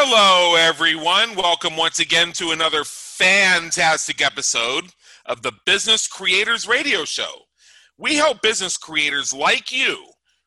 [0.00, 1.34] Hello, everyone.
[1.34, 4.84] Welcome once again to another fantastic episode
[5.26, 7.32] of the Business Creators Radio Show.
[7.98, 10.06] We help business creators like you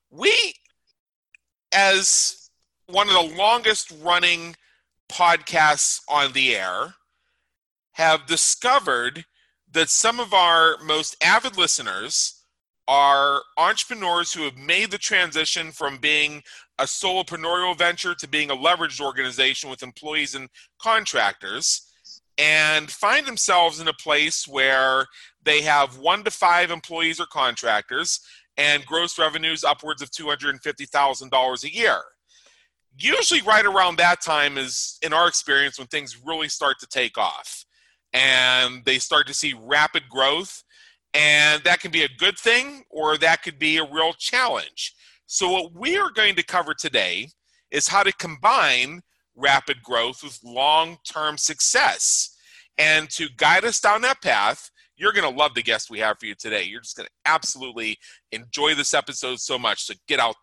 [0.10, 0.34] We,
[1.72, 2.50] as
[2.88, 4.56] one of the longest running
[5.12, 6.96] podcasts on the air,
[7.92, 9.26] have discovered
[9.72, 12.41] that some of our most avid listeners
[12.92, 16.44] are entrepreneurs who have made the transition from being
[16.78, 21.88] a solopreneurial venture to being a leveraged organization with employees and contractors
[22.38, 25.06] and find themselves in a place where
[25.42, 28.20] they have one to five employees or contractors
[28.58, 32.02] and gross revenues upwards of $250,000 a year.
[32.98, 37.18] Usually, right around that time is, in our experience, when things really start to take
[37.18, 37.64] off
[38.12, 40.66] and they start to see rapid growth
[41.14, 44.94] and that can be a good thing or that could be a real challenge.
[45.26, 47.30] So, what we are going to cover today
[47.72, 49.02] is how to combine
[49.36, 52.36] rapid growth with long term success.
[52.78, 56.18] And to guide us down that path, you're going to love the guest we have
[56.20, 56.64] for you today.
[56.64, 57.98] You're just going to absolutely
[58.32, 59.84] enjoy this episode so much.
[59.84, 60.36] So, get out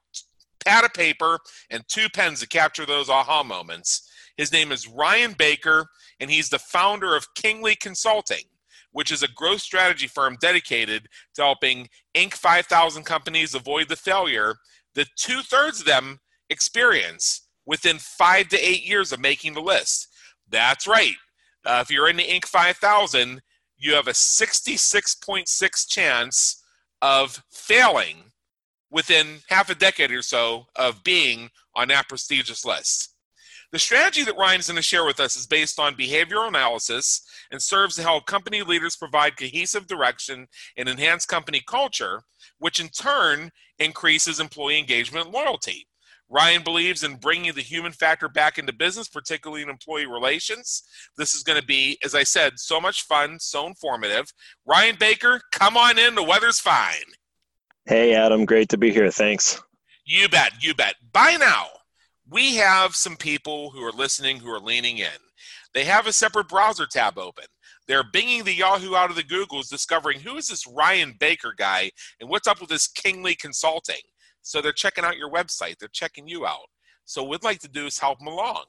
[0.64, 1.39] pad of paper
[1.70, 4.11] and two pens to capture those aha moments.
[4.36, 5.86] His name is Ryan Baker,
[6.20, 8.44] and he's the founder of Kingly Consulting
[8.92, 12.34] which is a growth strategy firm dedicated to helping Inc.
[12.34, 14.55] 5000 companies avoid the failure
[14.95, 16.19] that two thirds of them
[16.50, 20.08] experience within five to eight years of making the list.
[20.48, 21.14] That's right.
[21.64, 22.46] Uh, if you're in the Inc.
[22.46, 23.40] 5000,
[23.77, 26.64] you have a 66.6 chance
[27.02, 28.24] of failing
[28.91, 33.14] within half a decade or so of being on that prestigious list.
[33.70, 37.23] The strategy that Ryan is going to share with us is based on behavioral analysis
[37.51, 40.46] and serves to help company leaders provide cohesive direction
[40.79, 42.23] and enhance company culture,
[42.58, 45.86] which in turn increases employee engagement and loyalty.
[46.30, 50.83] Ryan believes in bringing the human factor back into business, particularly in employee relations.
[51.17, 54.27] This is going to be, as I said, so much fun, so informative.
[54.67, 56.14] Ryan Baker, come on in.
[56.14, 57.05] The weather's fine.
[57.86, 58.45] Hey, Adam.
[58.45, 59.11] Great to be here.
[59.11, 59.62] Thanks.
[60.05, 60.52] You bet.
[60.62, 60.96] You bet.
[61.12, 61.67] Bye now,
[62.30, 65.08] we have some people who are listening who are leaning in.
[65.72, 67.44] They have a separate browser tab open.
[67.86, 71.90] They're binging the Yahoo out of the Googles, discovering who is this Ryan Baker guy
[72.20, 74.02] and what's up with this Kingly Consulting.
[74.42, 76.67] So they're checking out your website, they're checking you out.
[77.05, 78.64] So what we'd like to do is help them along.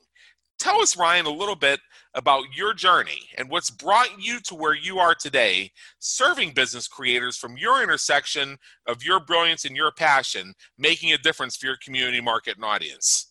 [0.58, 1.80] Tell us, Ryan, a little bit
[2.16, 7.38] about your journey and what's brought you to where you are today, serving business creators
[7.38, 12.19] from your intersection of your brilliance and your passion, making a difference for your community,
[12.19, 13.29] market, and audience.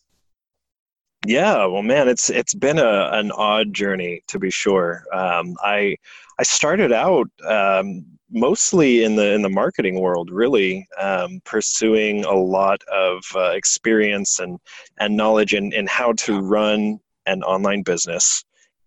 [1.29, 5.05] Yeah, well, man, it's it's been a an odd journey to be sure.
[5.13, 5.97] Um, I
[6.39, 12.33] I started out um, mostly in the in the marketing world, really um, pursuing a
[12.33, 14.59] lot of uh, experience and
[15.01, 18.43] and knowledge in in how to run an online business.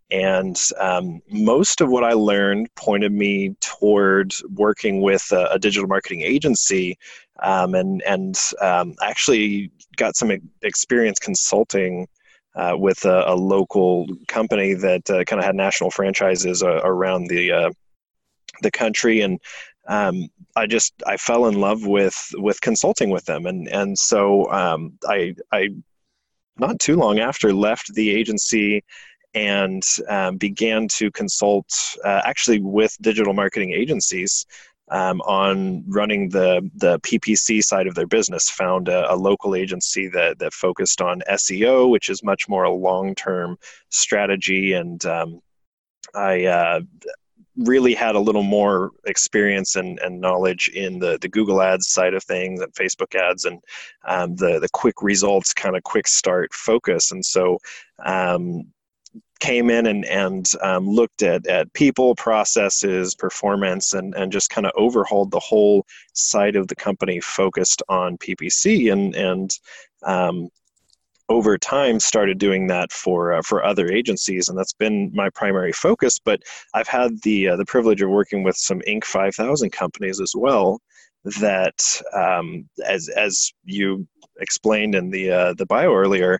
[0.09, 5.87] And um, most of what I learned pointed me toward working with a, a digital
[5.87, 6.97] marketing agency,
[7.43, 10.31] um, and and um, actually got some
[10.63, 12.07] experience consulting
[12.55, 17.27] uh, with a, a, local company that uh, kind of had national franchises uh, around
[17.27, 17.71] the uh,
[18.61, 19.39] the country, and
[19.87, 24.51] um, I just I fell in love with with consulting with them, and and so
[24.51, 25.69] um, I I
[26.57, 28.83] not too long after left the agency
[29.33, 34.45] and um, began to consult uh, actually with digital marketing agencies
[34.91, 38.49] um, on running the the PPC side of their business.
[38.51, 42.71] Found a, a, local agency that that focused on SEO, which is much more a
[42.71, 43.57] long term
[43.89, 45.41] strategy, and um,
[46.13, 46.45] I.
[46.45, 46.81] Uh,
[47.57, 52.13] really had a little more experience and, and knowledge in the, the Google Ads side
[52.13, 53.59] of things and Facebook ads and
[54.07, 57.11] um, the the quick results kind of quick start focus.
[57.11, 57.59] And so
[58.05, 58.71] um,
[59.41, 64.65] came in and, and um, looked at, at people, processes, performance, and, and just kind
[64.65, 69.51] of overhauled the whole side of the company focused on PPC and, and
[70.03, 70.47] um,
[71.27, 75.71] over time started doing that for uh, for other agencies and that's been my primary
[75.71, 76.41] focus but
[76.73, 80.81] I've had the uh, the privilege of working with some Inc 5000 companies as well
[81.23, 84.07] that, um, as as you
[84.39, 86.39] explained in the uh, the bio earlier,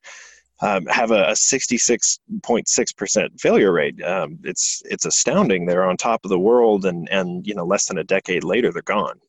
[0.62, 4.02] um, have a, a 66.6% failure rate.
[4.04, 5.66] Um, it's it's astounding.
[5.66, 8.72] They're on top of the world, and and you know less than a decade later,
[8.72, 9.20] they're gone.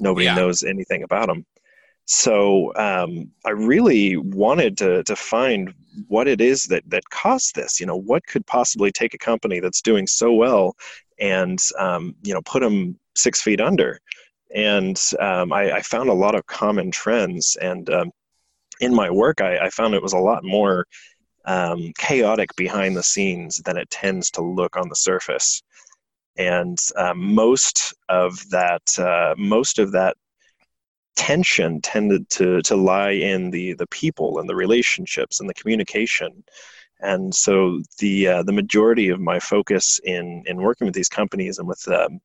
[0.00, 0.34] Nobody yeah.
[0.34, 1.44] knows anything about them.
[2.04, 5.74] So um, I really wanted to to find
[6.06, 7.80] what it is that that caused this.
[7.80, 10.76] You know, what could possibly take a company that's doing so well
[11.18, 14.00] and um, you know put them six feet under.
[14.54, 17.54] And um, I, I, found a lot of common trends.
[17.60, 18.10] And um,
[18.80, 20.86] in my work, I, I, found it was a lot more
[21.44, 25.62] um, chaotic behind the scenes than it tends to look on the surface.
[26.36, 30.16] And uh, most of that, uh, most of that
[31.16, 36.44] tension tended to to lie in the the people and the relationships and the communication
[37.00, 41.58] and so the uh, the majority of my focus in in working with these companies
[41.58, 42.20] and with um,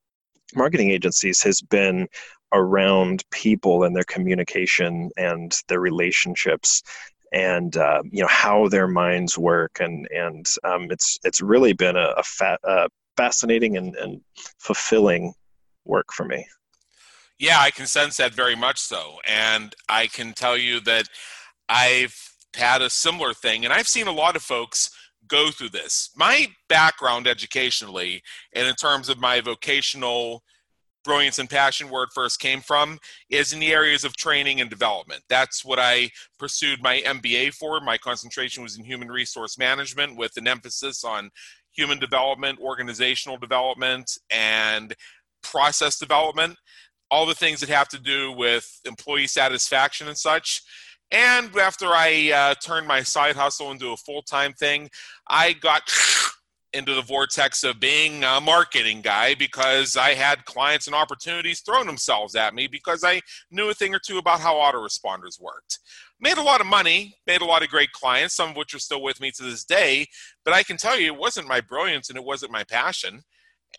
[0.56, 2.08] marketing agencies has been
[2.54, 6.84] around people and their communication and their relationships
[7.32, 11.96] and uh, you know how their minds work and and um, it's it's really been
[11.96, 14.22] a, a fat, uh, fascinating and, and
[14.60, 15.34] fulfilling
[15.86, 16.46] work for me
[17.40, 19.18] yeah, I can sense that very much so.
[19.28, 21.10] And I can tell you that
[21.68, 22.16] I've
[22.56, 24.92] had a similar thing, and I've seen a lot of folks
[25.28, 26.12] go through this.
[26.16, 28.22] My background educationally,
[28.54, 30.44] and in terms of my vocational
[31.04, 34.70] brilliance and passion where it first came from, is in the areas of training and
[34.70, 35.22] development.
[35.30, 36.10] That's what I
[36.40, 37.80] pursued my MBA for.
[37.80, 41.30] My concentration was in human resource management with an emphasis on
[41.72, 44.96] human development, organizational development, and
[45.42, 46.58] process development
[47.14, 50.64] all the things that have to do with employee satisfaction and such.
[51.12, 54.90] And after I uh, turned my side hustle into a full time thing,
[55.28, 55.84] I got
[56.74, 61.86] into the vortex of being a marketing guy because I had clients and opportunities thrown
[61.86, 63.22] themselves at me because I
[63.52, 65.80] knew a thing or two about how autoresponders worked.
[66.20, 68.80] Made a lot of money, made a lot of great clients, some of which are
[68.80, 70.08] still with me to this day,
[70.44, 73.22] but I can tell you it wasn't my brilliance and it wasn't my passion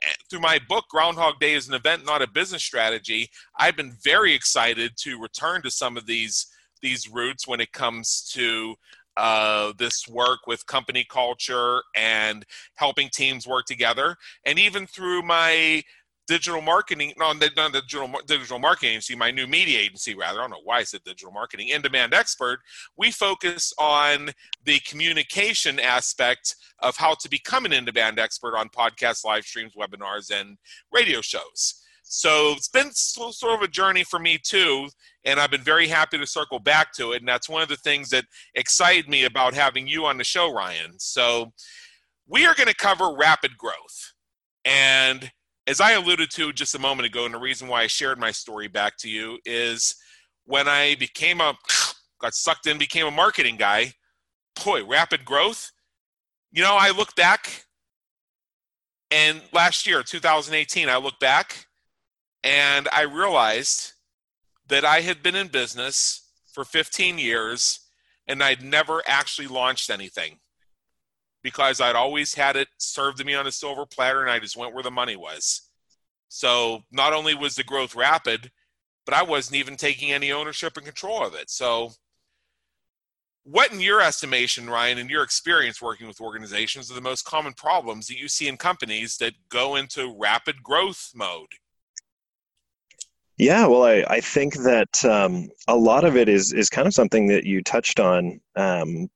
[0.04, 3.96] eh, through my book groundhog day is an event not a business strategy i've been
[4.02, 6.46] very excited to return to some of these
[6.82, 8.74] these roots when it comes to
[9.16, 12.44] uh, this work with company culture and
[12.74, 15.82] helping teams work together and even through my
[16.26, 20.38] digital marketing, no, not the digital, digital marketing agency, my new media agency, rather.
[20.38, 22.60] I don't know why I said digital marketing, in demand expert.
[22.96, 24.30] We focus on
[24.64, 29.74] the communication aspect of how to become an in demand expert on podcasts, live streams,
[29.74, 30.56] webinars, and
[30.92, 31.83] radio shows.
[32.04, 34.88] So it's been sort of a journey for me too,
[35.24, 37.18] and I've been very happy to circle back to it.
[37.18, 40.52] And that's one of the things that excited me about having you on the show,
[40.52, 40.98] Ryan.
[40.98, 41.52] So
[42.28, 44.12] we are going to cover rapid growth.
[44.64, 45.30] And
[45.66, 48.30] as I alluded to just a moment ago, and the reason why I shared my
[48.30, 49.94] story back to you is
[50.44, 51.54] when I became a
[52.20, 53.92] got sucked in, became a marketing guy.
[54.64, 55.72] Boy, rapid growth.
[56.52, 57.64] You know, I look back,
[59.10, 61.66] and last year, 2018, I look back,
[62.44, 63.94] and I realized
[64.68, 67.80] that I had been in business for 15 years,
[68.28, 70.38] and I'd never actually launched anything
[71.42, 74.56] because I'd always had it served to me on a silver platter and I just
[74.56, 75.68] went where the money was.
[76.28, 78.50] So not only was the growth rapid,
[79.04, 81.50] but I wasn't even taking any ownership and control of it.
[81.50, 81.92] So,
[83.46, 87.52] what, in your estimation, Ryan, in your experience working with organizations, are the most common
[87.52, 91.48] problems that you see in companies that go into rapid growth mode?
[93.36, 96.94] Yeah, well, I, I think that um, a lot of it is is kind of
[96.94, 99.08] something that you touched on um,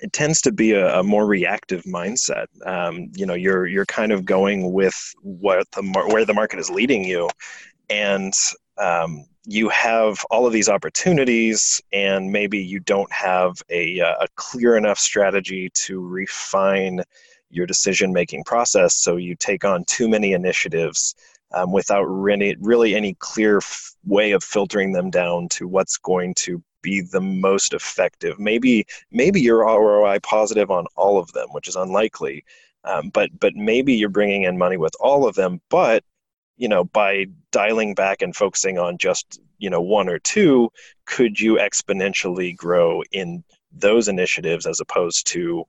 [0.00, 2.46] it tends to be a, a more reactive mindset.
[2.66, 6.58] Um, you know, you're you're kind of going with what the mar- where the market
[6.58, 7.28] is leading you,
[7.90, 8.32] and
[8.78, 14.76] um, you have all of these opportunities, and maybe you don't have a, a clear
[14.76, 17.02] enough strategy to refine
[17.50, 18.94] your decision making process.
[18.96, 21.14] So you take on too many initiatives
[21.54, 26.34] um, without really, really any clear f- way of filtering them down to what's going
[26.34, 28.38] to be the most effective.
[28.38, 32.44] Maybe maybe you're ROI positive on all of them, which is unlikely.
[32.84, 35.60] Um, but but maybe you're bringing in money with all of them.
[35.70, 36.04] But
[36.56, 40.70] you know by dialing back and focusing on just you know one or two,
[41.06, 45.64] could you exponentially grow in those initiatives as opposed to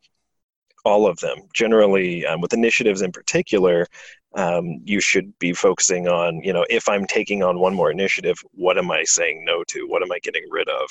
[0.86, 1.38] all of them.
[1.54, 3.88] Generally, um, with initiatives in particular,
[4.36, 8.38] um, you should be focusing on, you know, if I'm taking on one more initiative,
[8.52, 9.88] what am I saying no to?
[9.88, 10.90] What am I getting rid of?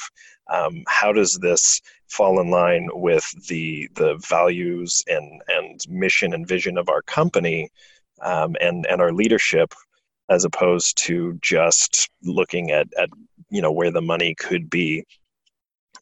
[0.50, 6.46] Um, how does this fall in line with the the values and and mission and
[6.46, 7.70] vision of our company
[8.22, 9.72] um, and and our leadership?
[10.30, 13.10] as opposed to just looking at, at
[13.50, 15.04] you know where the money could be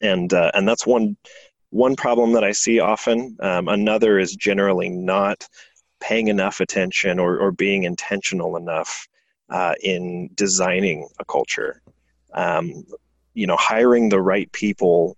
[0.01, 1.17] and uh, and that's one
[1.73, 3.35] one problem that I see often.
[3.39, 5.47] Um, another is generally not
[5.99, 9.07] paying enough attention or, or being intentional enough
[9.49, 11.81] uh, in designing a culture.
[12.33, 12.85] Um,
[13.33, 15.17] you know, hiring the right people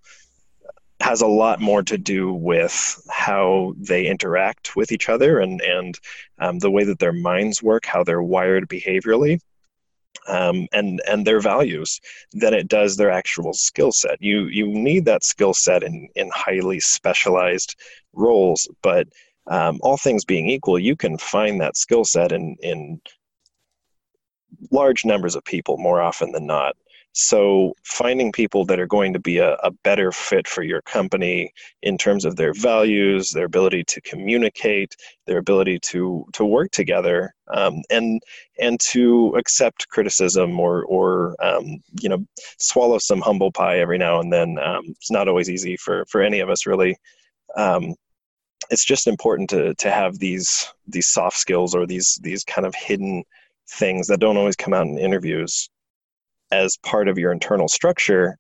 [1.02, 6.00] has a lot more to do with how they interact with each other and and
[6.40, 9.42] um, the way that their minds work, how they're wired behaviorally,
[10.28, 12.00] um, and and their values
[12.34, 14.22] than it does their actual skill set.
[14.22, 17.76] You you need that skill set in in highly specialized
[18.14, 19.08] roles, but
[19.48, 23.02] um, all things being equal, you can find that skill set in in
[24.72, 26.76] large numbers of people more often than not.
[27.18, 31.54] So finding people that are going to be a, a, better fit for your company
[31.82, 37.34] in terms of their values, their ability to communicate, their ability to to work together,
[37.54, 38.22] um, and
[38.60, 42.26] and to accept criticism or or um, you know
[42.60, 44.60] swallow some humble pie every now and then.
[44.60, 46.98] Um, it's not always easy for for any of us really.
[47.56, 47.96] Um,
[48.70, 52.76] it's just important to to have these these soft skills or these these kind of
[52.76, 53.24] hidden
[53.70, 55.70] things that don't always come out in interviews
[56.52, 58.38] as part of your internal structure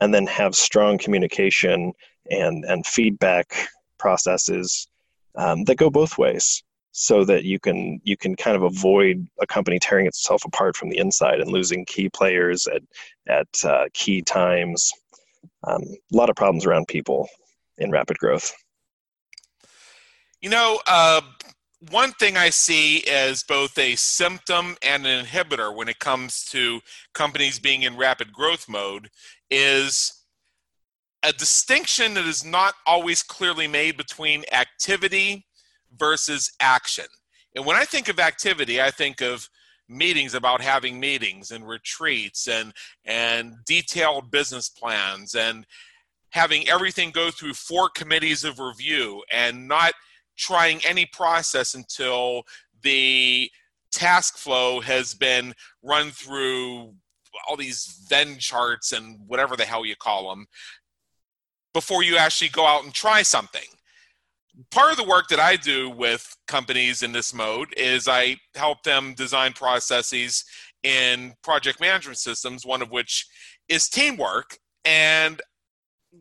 [0.00, 1.92] and then have strong communication
[2.30, 4.88] and and feedback processes
[5.36, 6.62] um, that go both ways
[6.98, 10.88] so that you can you can kind of avoid a company tearing itself apart from
[10.88, 12.82] the inside and losing key players at
[13.28, 14.92] at uh, key times.
[15.64, 17.28] Um, a lot of problems around people
[17.78, 18.54] in rapid growth.
[20.40, 21.20] You know uh,
[21.90, 26.80] one thing I see as both a symptom and an inhibitor when it comes to
[27.12, 29.08] companies being in rapid growth mode
[29.50, 30.24] is
[31.22, 35.46] a distinction that is not always clearly made between activity
[35.96, 37.06] versus action.
[37.54, 39.48] And when I think of activity, I think of
[39.88, 42.72] meetings about having meetings and retreats and
[43.04, 45.64] and detailed business plans and
[46.30, 49.94] having everything go through four committees of review and not
[50.36, 52.42] trying any process until
[52.82, 53.50] the
[53.92, 56.94] task flow has been run through
[57.48, 60.46] all these Venn charts and whatever the hell you call them
[61.72, 63.68] before you actually go out and try something.
[64.70, 68.82] Part of the work that I do with companies in this mode is I help
[68.82, 70.44] them design processes
[70.82, 73.26] in project management systems, one of which
[73.68, 74.56] is teamwork.
[74.86, 75.42] And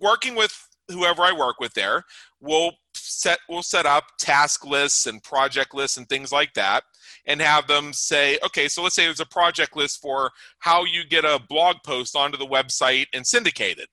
[0.01, 0.53] working with
[0.89, 2.03] whoever I work with there,
[2.41, 6.83] we'll set we'll set up task lists and project lists and things like that
[7.25, 11.05] and have them say okay so let's say there's a project list for how you
[11.05, 13.89] get a blog post onto the website and syndicate it.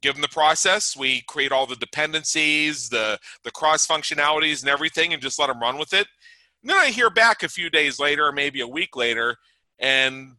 [0.00, 0.96] Give them the process.
[0.96, 5.60] We create all the dependencies the the cross functionalities and everything and just let them
[5.60, 6.06] run with it.
[6.62, 9.36] And then i hear back a few days later or maybe a week later
[9.78, 10.36] and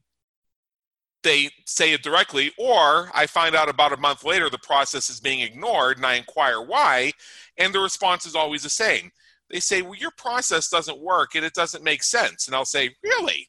[1.23, 5.19] they say it directly, or I find out about a month later the process is
[5.19, 7.13] being ignored and I inquire why,
[7.57, 9.12] and the response is always the same.
[9.50, 12.48] They say, Well, your process doesn't work and it doesn't make sense.
[12.48, 13.48] And I'll say, Really?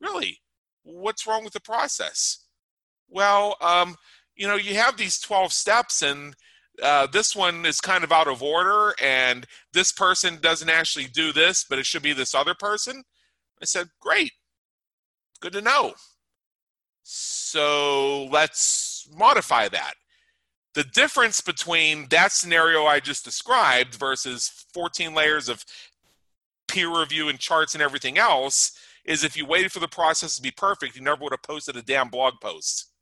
[0.00, 0.40] Really?
[0.82, 2.46] What's wrong with the process?
[3.08, 3.96] Well, um,
[4.36, 6.34] you know, you have these 12 steps and
[6.82, 11.32] uh, this one is kind of out of order and this person doesn't actually do
[11.32, 13.02] this, but it should be this other person.
[13.60, 14.32] I said, Great.
[15.40, 15.92] Good to know.
[17.02, 19.94] So let's modify that.
[20.78, 25.64] The difference between that scenario I just described versus 14 layers of
[26.68, 30.42] peer review and charts and everything else is if you waited for the process to
[30.42, 32.92] be perfect, you never would have posted a damn blog post.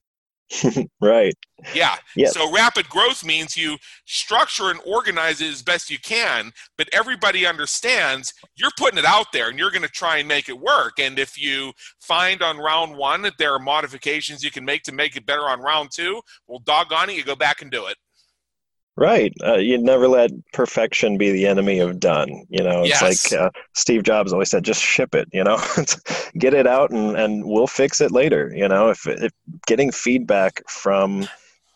[1.00, 1.35] right.
[1.75, 1.97] Yeah.
[2.15, 2.35] Yes.
[2.35, 7.47] So rapid growth means you structure and organize it as best you can, but everybody
[7.47, 10.99] understands you're putting it out there and you're going to try and make it work.
[11.00, 14.93] And if you find on round one that there are modifications you can make to
[14.93, 17.97] make it better on round two, well, doggone it, you go back and do it.
[18.99, 19.35] Right.
[19.45, 22.47] Uh, you never let perfection be the enemy of done.
[22.49, 23.31] You know, it's yes.
[23.31, 25.59] like uh, Steve Jobs always said, just ship it, you know,
[26.38, 28.50] get it out and, and we'll fix it later.
[28.55, 29.33] You know, if, if
[29.67, 31.29] getting feedback from,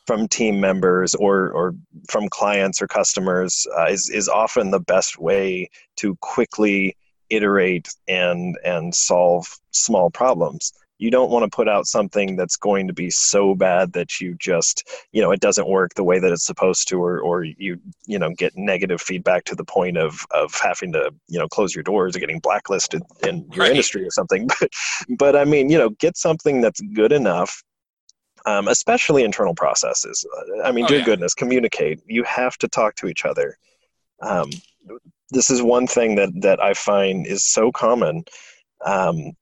[0.06, 1.74] from team members or, or
[2.08, 6.96] from clients or customers uh, is, is often the best way to quickly
[7.28, 12.86] iterate and, and solve small problems you don't want to put out something that's going
[12.86, 16.30] to be so bad that you just you know it doesn't work the way that
[16.30, 20.26] it's supposed to or or you you know get negative feedback to the point of
[20.30, 23.70] of having to you know close your doors or getting blacklisted in your right.
[23.70, 24.48] industry or something.
[24.60, 24.70] But
[25.18, 27.62] but i mean you know get something that's good enough
[28.46, 30.24] um, especially internal processes.
[30.64, 31.04] I mean oh, dear yeah.
[31.04, 32.00] goodness communicate.
[32.06, 33.56] You have to talk to each other.
[34.22, 34.50] Um,
[35.30, 38.24] this is one thing that that i find is so common.
[38.84, 39.32] Um,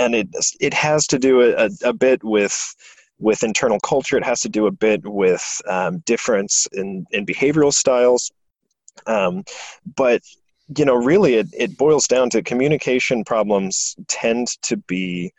[0.00, 0.28] and it
[0.60, 2.74] it has to do a, a bit with
[3.18, 4.16] with internal culture.
[4.16, 8.32] It has to do a bit with um, difference in in behavioral styles.
[9.06, 9.44] Um,
[9.96, 10.22] but
[10.76, 15.32] you know, really, it, it boils down to communication problems tend to be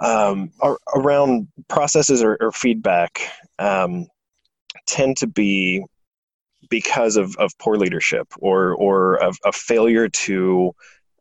[0.00, 0.50] um,
[0.94, 3.20] around processes or, or feedback
[3.58, 4.06] um,
[4.86, 5.84] tend to be
[6.68, 10.72] because of, of poor leadership or or of a failure to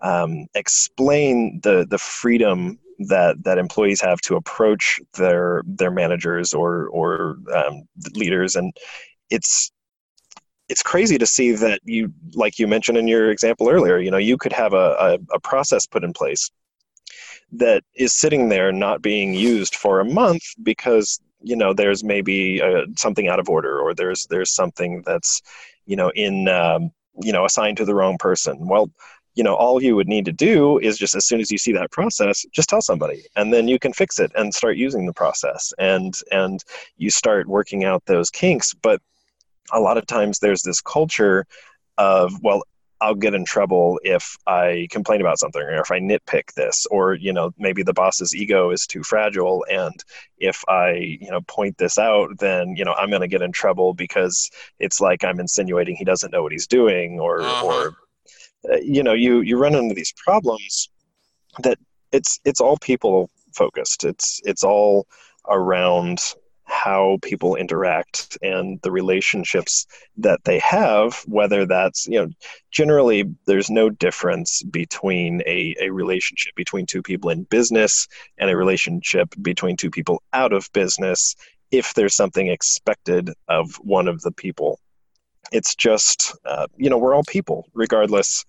[0.01, 6.87] um, explain the the freedom that that employees have to approach their their managers or
[6.87, 8.55] or um, leaders.
[8.55, 8.73] And
[9.29, 9.71] it's
[10.69, 14.17] it's crazy to see that you like you mentioned in your example earlier you know
[14.17, 16.51] you could have a, a, a process put in place
[17.51, 22.61] that is sitting there not being used for a month because you know there's maybe
[22.61, 25.41] uh, something out of order or there's there's something that's
[25.85, 28.67] you know in um, you know assigned to the wrong person.
[28.67, 28.91] Well
[29.37, 31.71] you know all you would need to do is just as soon as you see
[31.73, 35.13] that process just tell somebody and then you can fix it and start using the
[35.13, 35.73] process.
[35.77, 36.63] And and
[36.97, 38.73] you start working out those kinks.
[38.73, 39.01] But
[39.71, 41.45] a lot of times there's this culture
[41.97, 42.63] of well
[42.99, 47.13] I'll get in trouble if I complain about something or if I nitpick this or
[47.13, 49.65] you know maybe the boss's ego is too fragile.
[49.69, 50.03] And
[50.39, 53.51] if I you know point this out then you know I'm going to get in
[53.51, 57.65] trouble because it's like I'm insinuating he doesn't know what he's doing or uh-huh.
[57.65, 57.97] or
[58.71, 60.89] uh, you know you you run into these problems
[61.59, 61.77] that
[62.11, 64.03] it's it's all people focused.
[64.03, 65.07] It's it's all
[65.49, 66.19] around
[66.67, 72.27] how people interact and the relationships that they have whether that's you know
[72.71, 78.05] generally there's no difference between a, a relationship between two people in business
[78.37, 81.35] and a relationship between two people out of business
[81.71, 84.79] if there's something expected of one of the people.
[85.53, 88.43] It's just uh, you know we're all people regardless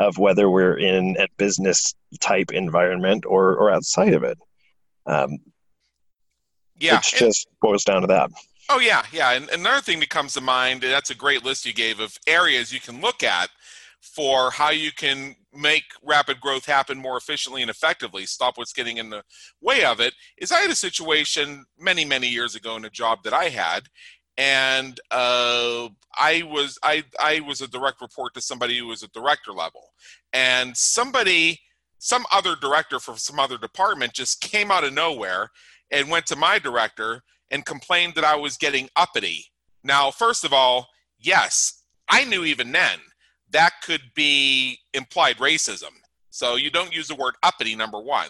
[0.00, 4.38] of whether we're in a business type environment or or outside of it
[5.06, 5.38] um,
[6.78, 8.30] yeah, it just boils down to that.
[8.68, 9.32] Oh yeah, yeah.
[9.32, 12.72] And another thing that comes to mind, that's a great list you gave of areas
[12.72, 13.50] you can look at
[14.00, 18.96] for how you can make rapid growth happen more efficiently and effectively, stop what's getting
[18.96, 19.22] in the
[19.60, 23.24] way of it, is I had a situation many, many years ago in a job
[23.24, 23.82] that I had.
[24.36, 29.08] And uh, I was I I was a direct report to somebody who was a
[29.08, 29.92] director level,
[30.32, 31.60] and somebody
[31.98, 35.50] some other director from some other department just came out of nowhere
[35.90, 39.44] and went to my director and complained that I was getting uppity.
[39.84, 40.88] Now, first of all,
[41.18, 42.98] yes, I knew even then
[43.50, 45.90] that could be implied racism.
[46.30, 48.28] So you don't use the word uppity, number one.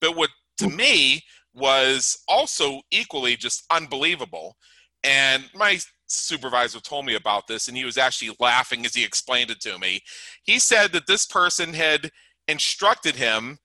[0.00, 1.22] But what to me
[1.54, 4.56] was also equally just unbelievable.
[5.04, 9.50] And my supervisor told me about this, and he was actually laughing as he explained
[9.50, 10.00] it to me.
[10.44, 12.10] He said that this person had
[12.48, 13.58] instructed him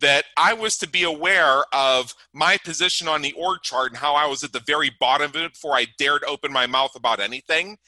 [0.00, 4.14] that I was to be aware of my position on the org chart and how
[4.14, 7.20] I was at the very bottom of it before I dared open my mouth about
[7.20, 7.78] anything.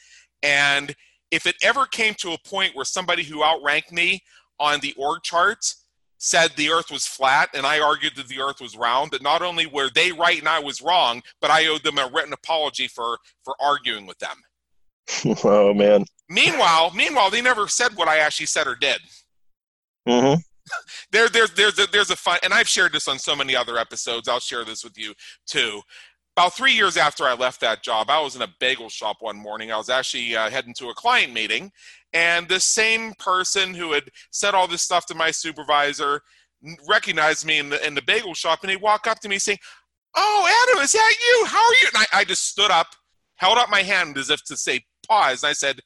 [0.42, 0.94] And
[1.30, 4.22] if it ever came to a point where somebody who outranked me
[4.61, 5.66] on the org chart
[6.18, 9.42] said the earth was flat and I argued that the earth was round, that not
[9.42, 12.88] only were they right and I was wrong, but I owed them a written apology
[12.88, 14.37] for for arguing with them.
[15.44, 16.05] oh man.
[16.29, 19.00] Meanwhile, meanwhile, they never said what I actually said or did.
[20.09, 20.40] Mm-hmm.
[21.12, 23.79] there, there's, there's a, there's a fun, and I've shared this on so many other
[23.79, 24.29] episodes.
[24.29, 25.14] I'll share this with you
[25.46, 25.81] too.
[26.37, 29.38] About three years after I left that job, I was in a bagel shop one
[29.38, 29.72] morning.
[29.72, 31.72] I was actually uh, heading to a client meeting,
[32.12, 36.20] and the same person who had said all this stuff to my supervisor
[36.87, 39.59] recognized me in the in the bagel shop, and he walked up to me saying,
[40.14, 41.46] "Oh, Adam, is that you?
[41.46, 42.88] How are you?" And I, I just stood up,
[43.37, 45.42] held up my hand as if to say pause.
[45.42, 45.81] And I said,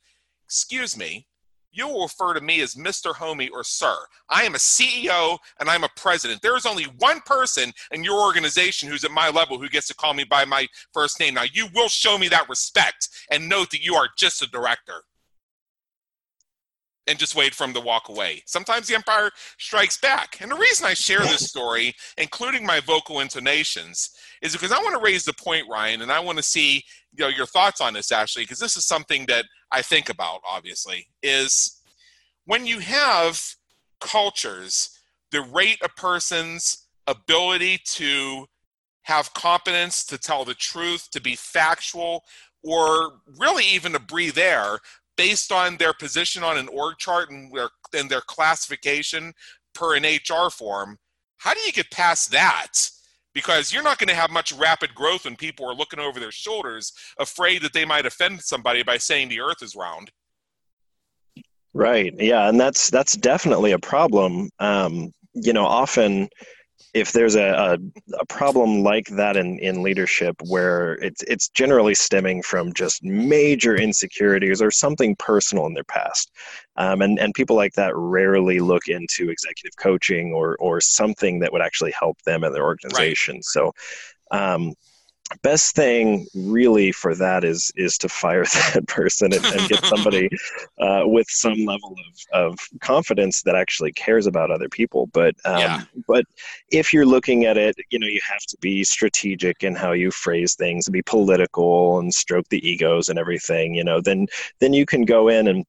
[0.47, 1.29] "Excuse me."
[1.73, 3.15] You will refer to me as Mr.
[3.15, 3.97] Hommey or Sir.
[4.29, 6.43] I am a CEO and I'm a president.
[6.43, 9.95] There is only one person in your organization who's at my level who gets to
[9.95, 11.35] call me by my first name.
[11.35, 15.05] Now, you will show me that respect and note that you are just a director.
[17.11, 18.40] And just wait for him to walk away.
[18.46, 20.38] Sometimes the empire strikes back.
[20.40, 24.11] And the reason I share this story, including my vocal intonations,
[24.42, 26.85] is because I want to raise the point, Ryan, and I want to see
[27.16, 30.40] you know your thoughts on this, Ashley, because this is something that I think about,
[30.49, 31.81] obviously, is
[32.44, 33.42] when you have
[34.01, 34.96] cultures
[35.33, 38.46] the rate a person's ability to
[39.03, 42.23] have competence, to tell the truth, to be factual,
[42.62, 44.79] or really even to breathe air
[45.21, 49.35] based on their position on an org chart and their, and their classification
[49.75, 50.97] per an HR form,
[51.37, 52.73] how do you get past that?
[53.33, 56.33] because you're not going to have much rapid growth when people are looking over their
[56.33, 60.11] shoulders, afraid that they might offend somebody by saying the earth is round.
[61.73, 62.13] Right.
[62.19, 64.51] Yeah, and that's that's definitely a problem.
[64.59, 66.29] Um, you know, often
[66.92, 67.79] if there's a, a,
[68.18, 73.76] a, problem like that in, in leadership where it's it's generally stemming from just major
[73.76, 76.33] insecurities or something personal in their past
[76.76, 81.53] um, and and people like that rarely look into executive coaching or or something that
[81.53, 83.44] would actually help them and their organization right.
[83.44, 83.72] so
[84.33, 84.74] um,
[85.43, 90.29] best thing really for that is is to fire that person and, and get somebody
[90.81, 91.95] uh, with some level
[92.33, 95.83] of, of confidence that actually cares about other people but um, yeah.
[96.07, 96.25] but
[96.71, 100.11] if you're looking at it you know you have to be strategic in how you
[100.11, 104.27] phrase things and be political and stroke the egos and everything you know then
[104.59, 105.64] then you can go in and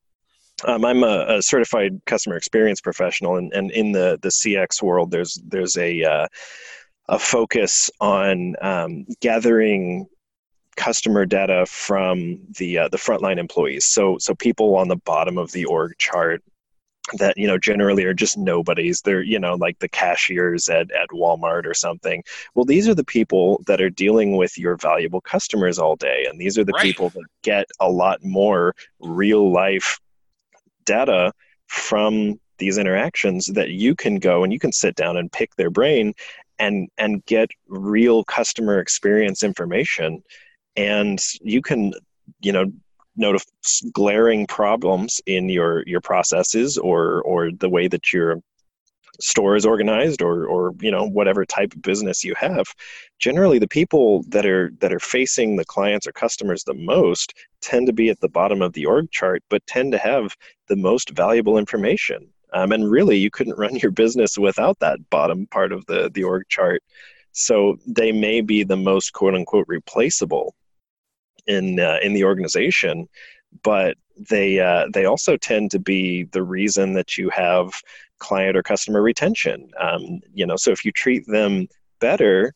[0.66, 5.10] um, I'm a, a, certified customer experience professional, and, and in the, the CX world,
[5.10, 6.28] there's there's a uh,
[7.12, 10.08] a focus on um, gathering
[10.78, 13.86] customer data from the uh, the frontline employees.
[13.86, 16.42] So so people on the bottom of the org chart
[17.18, 21.10] that you know generally are just nobodies they're you know like the cashiers at, at
[21.12, 25.80] walmart or something well these are the people that are dealing with your valuable customers
[25.80, 26.84] all day and these are the right.
[26.84, 30.00] people that get a lot more real life
[30.86, 31.34] data
[31.66, 35.72] from these interactions that you can go and you can sit down and pick their
[35.72, 36.14] brain
[36.62, 40.24] and and get real customer experience information.
[40.78, 41.92] And you can
[42.42, 42.72] you know
[43.18, 43.46] notice
[43.92, 48.38] glaring problems in your your processes or or the way that your
[49.20, 52.66] store is organized or or you know whatever type of business you have
[53.20, 57.86] generally the people that are that are facing the clients or customers the most tend
[57.86, 60.36] to be at the bottom of the org chart but tend to have
[60.70, 65.48] the most valuable information um, and really, you couldn't run your business without that bottom
[65.48, 66.84] part of the, the org chart.
[67.32, 70.56] So they may be the most quote unquote replaceable
[71.48, 73.08] in, uh, in the organization,
[73.64, 73.96] but
[74.30, 77.74] they, uh, they also tend to be the reason that you have
[78.20, 79.70] client or customer retention.
[79.80, 81.68] Um, you know, so if you treat them
[82.00, 82.54] better,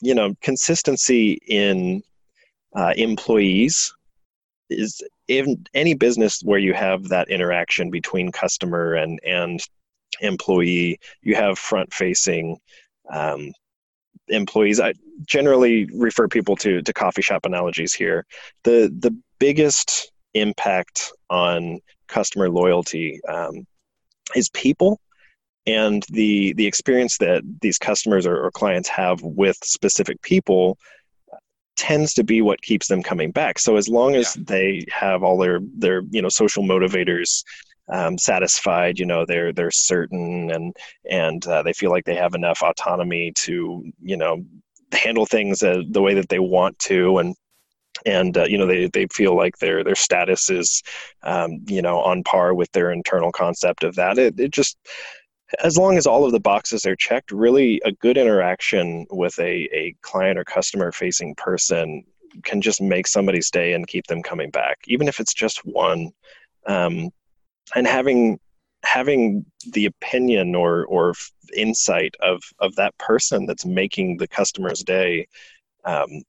[0.00, 2.02] you know, consistency in
[2.74, 3.94] uh, employees
[4.70, 9.60] is in any business where you have that interaction between customer and and
[10.20, 12.56] employee, you have front facing
[13.10, 13.52] um,
[14.28, 14.80] employees.
[14.80, 14.94] I
[15.26, 18.26] generally refer people to to coffee shop analogies here.
[18.64, 23.66] The the biggest impact on customer loyalty um,
[24.34, 25.00] is people
[25.66, 30.78] and the the experience that these customers or, or clients have with specific people
[31.78, 33.58] tends to be what keeps them coming back.
[33.58, 34.42] So as long as yeah.
[34.46, 37.44] they have all their their you know social motivators
[37.88, 40.76] um, satisfied, you know they're they're certain and
[41.08, 44.44] and uh, they feel like they have enough autonomy to you know
[44.92, 47.34] handle things uh, the way that they want to and
[48.04, 50.82] and uh, you know they, they feel like their their status is
[51.22, 54.76] um, you know on par with their internal concept of that it, it just
[55.62, 59.68] as long as all of the boxes are checked, really a good interaction with a,
[59.72, 62.04] a client or customer facing person
[62.44, 66.10] can just make somebody stay and keep them coming back, even if it's just one.
[66.66, 67.10] Um,
[67.74, 68.38] and having
[68.84, 71.14] having the opinion or or
[71.56, 75.26] insight of of that person that's making the customer's day
[75.84, 76.22] um,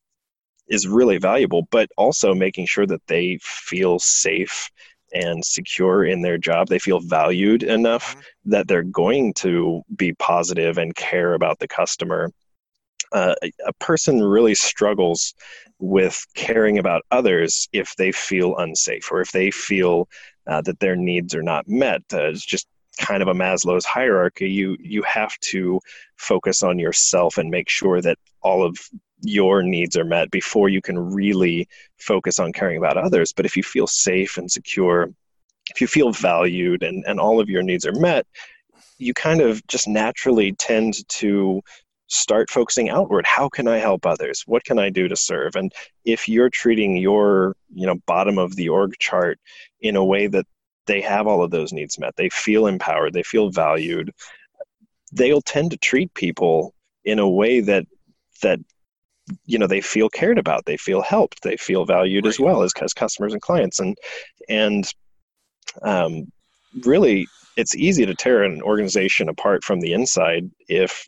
[0.67, 1.67] is really valuable.
[1.71, 4.69] But also making sure that they feel safe
[5.13, 6.67] and secure in their job.
[6.67, 8.51] They feel valued enough mm-hmm.
[8.51, 12.31] that they're going to be positive and care about the customer.
[13.11, 13.33] Uh,
[13.65, 15.33] a person really struggles
[15.79, 20.07] with caring about others if they feel unsafe or if they feel
[20.47, 22.01] uh, that their needs are not met.
[22.13, 22.67] Uh, it's just
[22.99, 24.49] kind of a Maslow's hierarchy.
[24.49, 25.79] You you have to
[26.17, 28.77] focus on yourself and make sure that all of
[29.21, 33.33] your needs are met before you can really focus on caring about others.
[33.33, 35.11] But if you feel safe and secure,
[35.71, 38.25] if you feel valued and, and all of your needs are met,
[38.97, 41.61] you kind of just naturally tend to
[42.09, 45.71] start focusing outward how can i help others what can i do to serve and
[46.05, 49.39] if you're treating your you know bottom of the org chart
[49.81, 50.45] in a way that
[50.89, 52.15] they have all of those needs met.
[52.17, 53.13] They feel empowered.
[53.13, 54.11] They feel valued.
[55.11, 56.73] They'll tend to treat people
[57.05, 57.85] in a way that
[58.41, 58.59] that
[59.45, 60.65] you know they feel cared about.
[60.65, 61.43] They feel helped.
[61.43, 62.29] They feel valued right.
[62.29, 63.79] as well as, as customers and clients.
[63.79, 63.95] And
[64.49, 64.91] and
[65.83, 66.31] um,
[66.83, 71.05] really it's easy to tear an organization apart from the inside if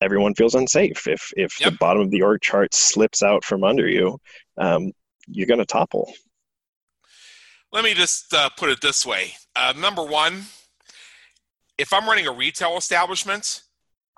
[0.00, 1.08] everyone feels unsafe.
[1.08, 1.72] If if yep.
[1.72, 4.20] the bottom of the org chart slips out from under you
[4.56, 4.92] um,
[5.26, 6.12] you're going to topple
[7.74, 10.44] let me just uh, put it this way uh, number one
[11.76, 13.60] if i'm running a retail establishment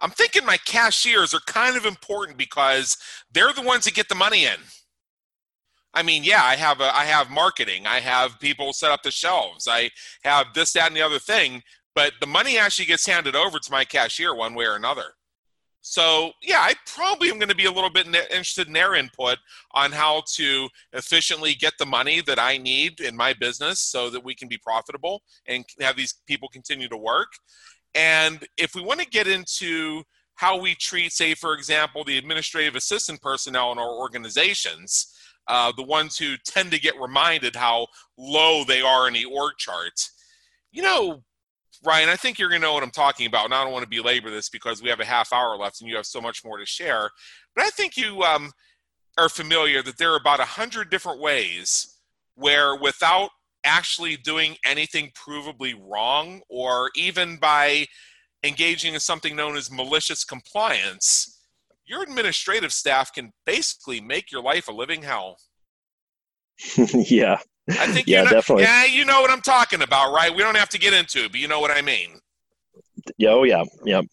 [0.00, 2.96] I'm thinking my cashiers are kind of important because
[3.32, 4.58] they're the ones that get the money in.
[5.94, 9.10] I mean, yeah, I have a, I have marketing, I have people set up the
[9.10, 9.90] shelves, I
[10.22, 11.62] have this, that, and the other thing.
[11.94, 15.15] but the money actually gets handed over to my cashier one way or another.
[15.88, 19.38] So, yeah, I probably am going to be a little bit interested in their input
[19.70, 24.24] on how to efficiently get the money that I need in my business so that
[24.24, 27.28] we can be profitable and have these people continue to work.
[27.94, 30.02] And if we want to get into
[30.34, 35.14] how we treat, say, for example, the administrative assistant personnel in our organizations,
[35.46, 37.86] uh, the ones who tend to get reminded how
[38.18, 40.10] low they are in the org chart.
[40.72, 41.22] You know,
[41.84, 43.46] Ryan, I think you're going to know what I'm talking about.
[43.46, 45.90] And I don't want to belabor this because we have a half hour left and
[45.90, 47.10] you have so much more to share.
[47.54, 48.52] But I think you um,
[49.18, 51.98] are familiar that there are about a hundred different ways
[52.34, 53.30] where, without
[53.64, 57.86] actually doing anything provably wrong, or even by
[58.44, 61.40] engaging in something known as malicious compliance,
[61.86, 65.38] your administrative staff can basically make your life a living hell.
[66.94, 68.64] yeah, I think yeah, you know, definitely.
[68.64, 70.34] Yeah, you know what I'm talking about, right?
[70.34, 72.20] We don't have to get into it, but you know what I mean.
[73.18, 74.04] Yeah, oh yeah, yep.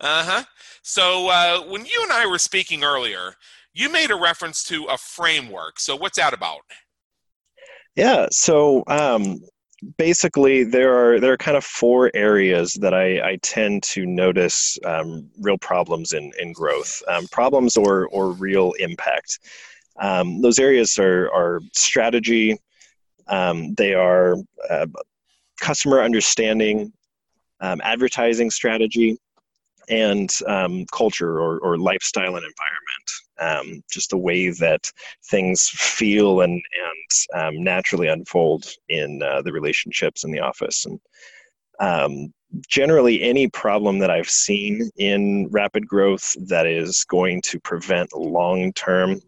[0.00, 0.44] Uh huh.
[0.82, 3.34] So uh, when you and I were speaking earlier,
[3.74, 5.78] you made a reference to a framework.
[5.80, 6.60] So what's that about?
[7.94, 8.26] Yeah.
[8.30, 9.40] So um,
[9.98, 14.78] basically, there are there are kind of four areas that I, I tend to notice
[14.84, 19.38] um, real problems in in growth, um, problems or or real impact.
[19.98, 22.58] Um, those areas are, are strategy,
[23.28, 24.36] um, they are
[24.70, 24.86] uh,
[25.60, 26.92] customer understanding,
[27.60, 29.18] um, advertising strategy,
[29.88, 32.56] and um, culture or, or lifestyle and environment.
[33.38, 34.90] Um, just the way that
[35.30, 40.86] things feel and, and um, naturally unfold in uh, the relationships in the office.
[40.86, 42.32] And
[42.68, 48.72] generally any problem that I've seen in rapid growth that is going to prevent long
[48.72, 49.20] term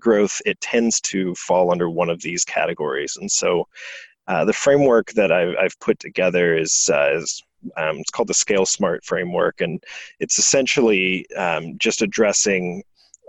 [0.00, 3.16] growth, it tends to fall under one of these categories.
[3.20, 3.66] And so
[4.26, 7.42] uh, the framework that I've, I've put together is, uh, is
[7.76, 9.82] um, it's called the Scale Smart framework, and
[10.20, 12.82] it's essentially um, just addressing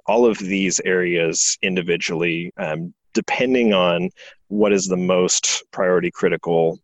[0.06, 4.10] all of these areas individually, um, depending on
[4.48, 6.80] what is the most priority critical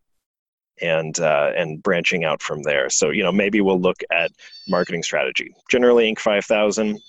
[0.81, 2.89] and uh, and branching out from there.
[2.89, 4.31] So you know maybe we'll look at
[4.67, 5.53] marketing strategy.
[5.69, 6.19] Generally, Inc.
[6.19, 6.99] 5000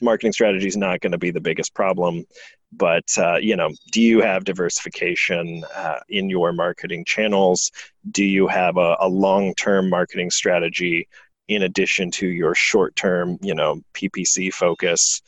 [0.00, 2.24] marketing strategy is not going to be the biggest problem
[2.72, 7.70] but uh, you know do you have diversification uh, in your marketing channels
[8.10, 11.08] do you have a, a long-term marketing strategy
[11.48, 15.22] in addition to your short-term you know ppc focus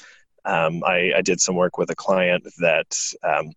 [0.44, 3.50] um, I, I, did some work with a client that um,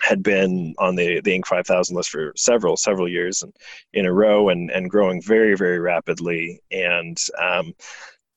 [0.00, 1.46] had been on the, the Inc.
[1.46, 3.52] 5000 list for several, several years in,
[3.92, 7.72] in a row and, and growing very, very rapidly and um,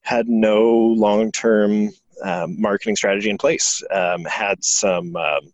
[0.02, 1.90] had no long term
[2.22, 3.84] um, marketing strategy in place.
[3.92, 5.54] Um, had some um,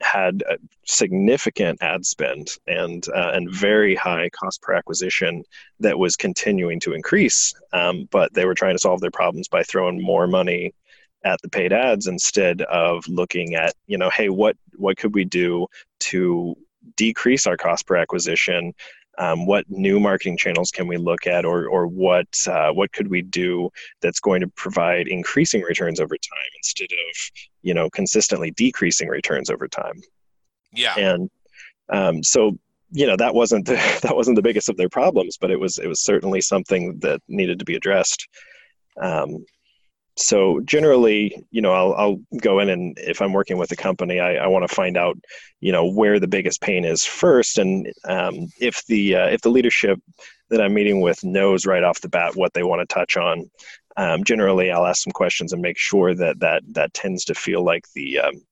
[0.00, 0.42] had
[0.84, 5.42] significant ad spend and uh, and very high cost per acquisition
[5.80, 7.54] that was continuing to increase.
[7.72, 10.74] Um, but they were trying to solve their problems by throwing more money
[11.24, 15.24] at the paid ads instead of looking at you know hey what what could we
[15.24, 15.66] do
[15.98, 16.54] to
[16.96, 18.72] decrease our cost per acquisition
[19.18, 23.08] um, what new marketing channels can we look at or, or what uh, what could
[23.08, 23.70] we do
[24.02, 27.16] that's going to provide increasing returns over time instead of
[27.62, 30.00] you know consistently decreasing returns over time?
[30.72, 30.94] Yeah.
[30.98, 31.30] And
[31.88, 32.58] um, so
[32.90, 35.78] you know that wasn't the, that wasn't the biggest of their problems but it was
[35.78, 38.28] it was certainly something that needed to be addressed.
[39.00, 39.44] Um,
[40.16, 44.18] so generally you know I'll, I'll go in and if i'm working with a company
[44.18, 45.18] i, I want to find out
[45.60, 47.58] you know where the biggest pain is first.
[47.58, 50.00] And um, if the uh, if the leadership
[50.50, 53.50] that i'm meeting with knows right off the bat what they want to touch on
[53.96, 57.64] um, generally i'll ask some questions and make sure that that that tends to feel
[57.64, 58.42] like the um,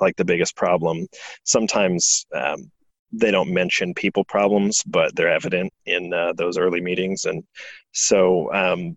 [0.00, 1.06] like the biggest problem.
[1.44, 2.70] Sometimes um,
[3.12, 7.24] they don't mention people problems but they're evident in uh, those early meetings.
[7.24, 7.42] And
[7.92, 8.96] so um,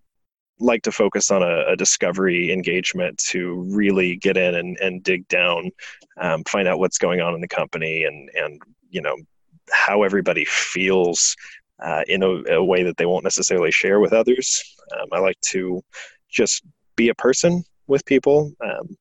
[0.61, 5.27] like to focus on a, a, discovery engagement to really get in and, and dig
[5.27, 5.71] down,
[6.19, 9.15] um, find out what's going on in the company and, and you know,
[9.71, 11.35] how everybody feels
[11.81, 14.63] uh, in a, a, way that they won't necessarily share with others.
[14.99, 15.81] Um, I like to
[16.29, 16.63] just
[16.95, 18.51] be a person with people.
[18.63, 18.95] Um,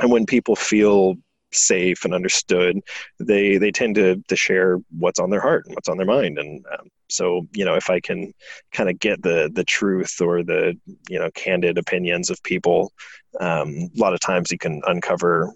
[0.00, 1.14] and when people feel
[1.52, 2.80] safe and understood,
[3.18, 6.38] they they tend to to share what's on their heart and what's on their mind.
[6.38, 8.32] And um, so, you know, if I can
[8.72, 10.76] kind of get the the truth or the
[11.08, 12.92] you know candid opinions of people,
[13.40, 15.52] um, a lot of times you can uncover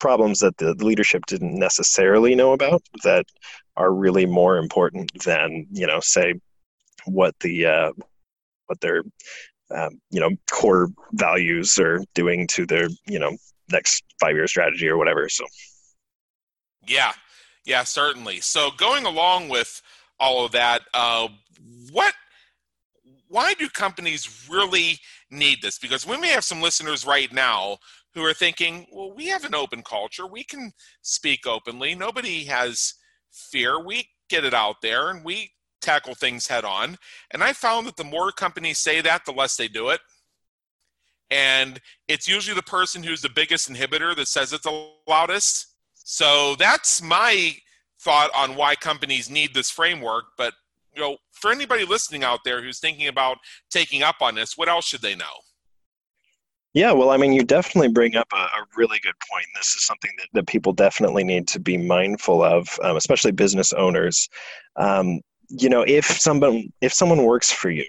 [0.00, 3.24] problems that the leadership didn't necessarily know about that
[3.76, 6.34] are really more important than you know say
[7.06, 7.92] what the uh,
[8.66, 9.02] what their
[9.70, 13.36] um, you know core values are doing to their you know
[13.70, 15.28] next five year strategy or whatever.
[15.28, 15.44] So,
[16.86, 17.12] yeah,
[17.64, 18.40] yeah, certainly.
[18.40, 19.80] So, going along with
[20.20, 20.82] all of that.
[20.92, 21.28] Uh,
[21.90, 22.14] what?
[23.28, 24.98] Why do companies really
[25.30, 25.78] need this?
[25.78, 27.78] Because we may have some listeners right now
[28.14, 30.26] who are thinking, well, we have an open culture.
[30.26, 30.72] We can
[31.02, 31.94] speak openly.
[31.94, 32.94] Nobody has
[33.32, 33.84] fear.
[33.84, 35.50] We get it out there and we
[35.82, 36.96] tackle things head on.
[37.32, 40.00] And I found that the more companies say that, the less they do it.
[41.30, 45.66] And it's usually the person who's the biggest inhibitor that says it the loudest.
[45.94, 47.56] So that's my
[48.04, 50.24] thought on why companies need this framework.
[50.36, 50.54] But
[50.94, 53.38] you know, for anybody listening out there who's thinking about
[53.70, 55.24] taking up on this, what else should they know?
[56.74, 59.46] Yeah, well, I mean, you definitely bring up a, a really good point.
[59.54, 63.72] This is something that, that people definitely need to be mindful of, um, especially business
[63.72, 64.28] owners.
[64.74, 67.86] Um, you know, if someone if someone works for you,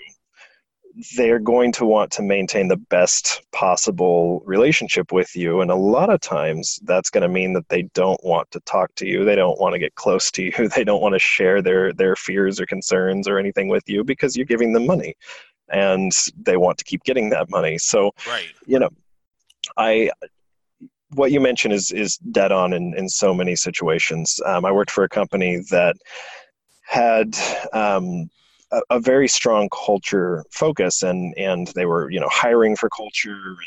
[1.17, 6.10] they're going to want to maintain the best possible relationship with you, and a lot
[6.10, 9.25] of times that's going to mean that they don't want to talk to you.
[9.25, 10.69] They don't want to get close to you.
[10.75, 14.36] They don't want to share their their fears or concerns or anything with you because
[14.36, 15.15] you're giving them money
[15.69, 17.77] and they want to keep getting that money.
[17.77, 18.47] So, right.
[18.65, 18.89] you know,
[19.77, 20.12] I
[21.13, 24.39] what you mentioned is is dead on in in so many situations.
[24.45, 25.95] Um, I worked for a company that
[26.86, 27.38] had
[27.73, 28.29] um,
[28.75, 33.31] a, a, very strong culture focus, and and they were you know hiring for culture,
[33.31, 33.57] and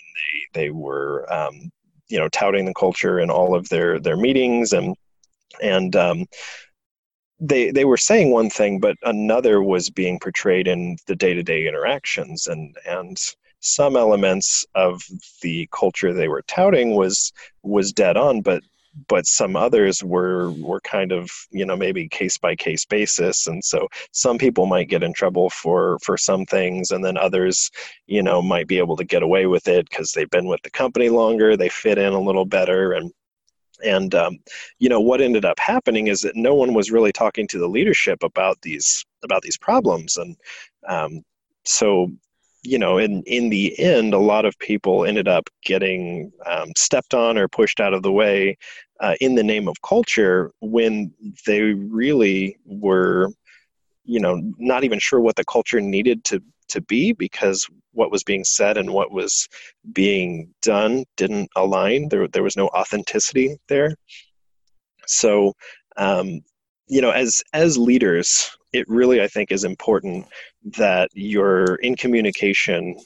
[0.55, 1.71] they they were um,
[2.09, 4.95] you know touting the culture in all of their their meetings, and
[5.63, 6.27] and um,
[7.41, 11.43] they they were saying one thing, but another was being portrayed in the day to
[11.43, 13.19] day interactions, and and
[13.61, 15.03] some elements of
[15.43, 18.63] the culture they were touting was was dead on, but
[19.09, 23.47] but some others were were kind of you know maybe case by case basis.
[23.47, 27.71] And so some people might get in trouble for for some things and then others
[28.07, 30.71] you know might be able to get away with it because they've been with the
[30.71, 32.93] company longer they fit in a little better.
[32.93, 33.13] And
[33.85, 34.39] and um,
[34.79, 37.69] you know what ended up happening is that no one was really talking to the
[37.69, 40.17] leadership about these about these problems.
[40.17, 40.37] And
[40.89, 41.23] um,
[41.65, 42.11] so
[42.63, 47.15] you know in in the end a lot of people ended up getting um, stepped
[47.15, 48.57] on or pushed out of the way
[49.01, 51.13] uh, in the name of culture when
[51.47, 53.31] they really were
[54.05, 58.23] you know not even sure what the culture needed to to be because what was
[58.23, 59.49] being said and what was
[59.93, 62.09] being done didn't align.
[62.09, 63.95] There, there was no authenticity there.
[65.07, 65.55] So,
[65.97, 66.41] um,
[66.87, 70.27] you know, as as leaders, it really I think is important
[70.77, 72.97] that you're in communication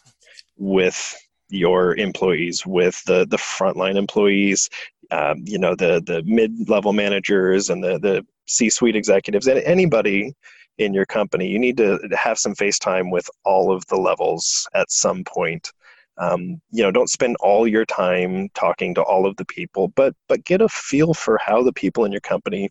[0.58, 1.16] with
[1.52, 4.68] your employees, with the the frontline employees,
[5.10, 9.60] um, you know, the the mid level managers and the the C suite executives, and
[9.60, 10.34] anybody
[10.78, 14.66] in your company, you need to have some face time with all of the levels
[14.74, 15.70] at some point.
[16.18, 20.14] Um, you know, don't spend all your time talking to all of the people, but
[20.28, 22.70] but get a feel for how the people in your company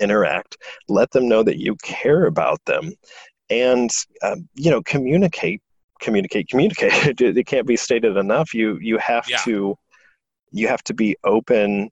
[0.00, 0.58] interact.
[0.88, 2.92] Let them know that you care about them,
[3.50, 3.90] and
[4.22, 5.62] um, you know, communicate,
[6.00, 6.92] communicate, communicate.
[7.20, 8.54] it can't be stated enough.
[8.54, 9.38] You you have yeah.
[9.38, 9.76] to
[10.52, 11.90] you have to be open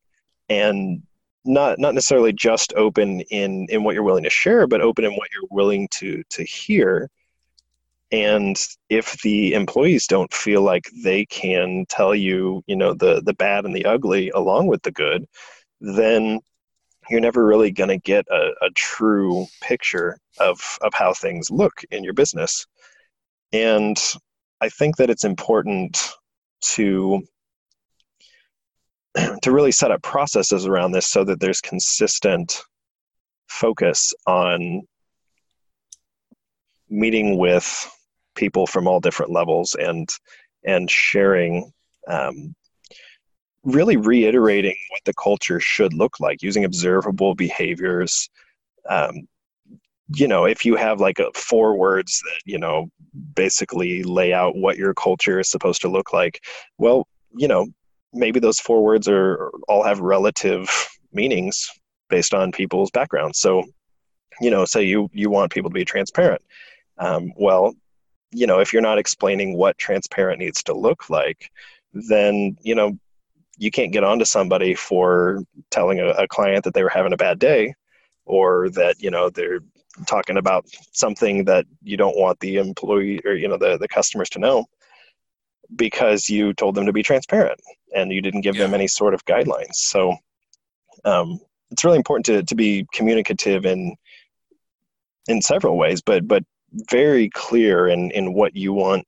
[0.48, 1.02] and
[1.44, 5.12] not not necessarily just open in in what you're willing to share but open in
[5.12, 7.10] what you're willing to to hear
[8.12, 8.56] and
[8.88, 13.64] if the employees don't feel like they can tell you you know the the bad
[13.64, 15.26] and the ugly along with the good
[15.80, 16.40] then
[17.10, 21.82] you're never really going to get a, a true picture of of how things look
[21.90, 22.66] in your business
[23.54, 23.96] and
[24.60, 26.10] i think that it's important
[26.60, 27.22] to
[29.42, 32.62] to really set up processes around this so that there's consistent
[33.48, 34.82] focus on
[36.90, 37.90] meeting with
[38.34, 40.08] people from all different levels and
[40.64, 41.70] and sharing
[42.08, 42.54] um,
[43.62, 48.28] really reiterating what the culture should look like using observable behaviors
[48.88, 49.26] um,
[50.08, 52.88] you know if you have like a, four words that you know
[53.34, 56.44] basically lay out what your culture is supposed to look like
[56.78, 57.66] well you know
[58.14, 60.70] maybe those four words are all have relative
[61.12, 61.68] meanings
[62.08, 63.38] based on people's backgrounds.
[63.38, 63.64] So,
[64.40, 66.42] you know, say you you want people to be transparent.
[66.98, 67.74] Um, well,
[68.30, 71.50] you know, if you're not explaining what transparent needs to look like,
[71.92, 72.98] then you know
[73.56, 75.40] you can't get onto somebody for
[75.70, 77.74] telling a, a client that they were having a bad day,
[78.24, 79.60] or that you know they're
[80.06, 84.28] talking about something that you don't want the employee or you know the the customers
[84.30, 84.66] to know
[85.76, 87.60] because you told them to be transparent
[87.94, 88.64] and you didn't give yeah.
[88.64, 89.74] them any sort of guidelines.
[89.74, 90.16] So
[91.04, 91.40] um,
[91.70, 93.96] it's really important to, to be communicative in
[95.28, 96.44] in several ways, but but
[96.90, 99.06] very clear in, in what you want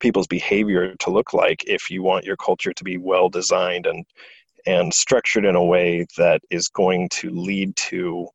[0.00, 4.04] people's behavior to look like if you want your culture to be well designed and
[4.66, 8.28] and structured in a way that is going to lead to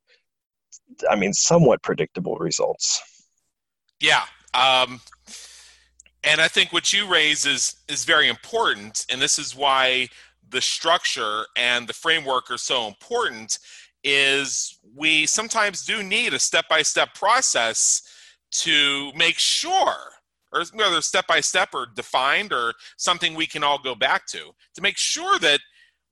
[1.10, 3.02] I mean, somewhat predictable results.
[4.00, 4.24] Yeah.
[4.52, 5.00] Um,
[6.22, 10.08] and I think what you raise is is very important, and this is why
[10.48, 13.58] the structure and the framework are so important.
[14.02, 18.02] Is we sometimes do need a step by step process
[18.52, 19.96] to make sure,
[20.52, 24.52] or whether step by step or defined or something we can all go back to,
[24.74, 25.60] to make sure that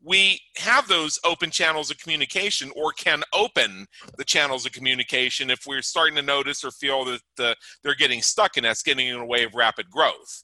[0.04, 3.86] we have those open channels of communication or can open
[4.18, 8.22] the channels of communication if we're starting to notice or feel that the, they're getting
[8.22, 10.42] stuck and that's getting in a way of rapid growth.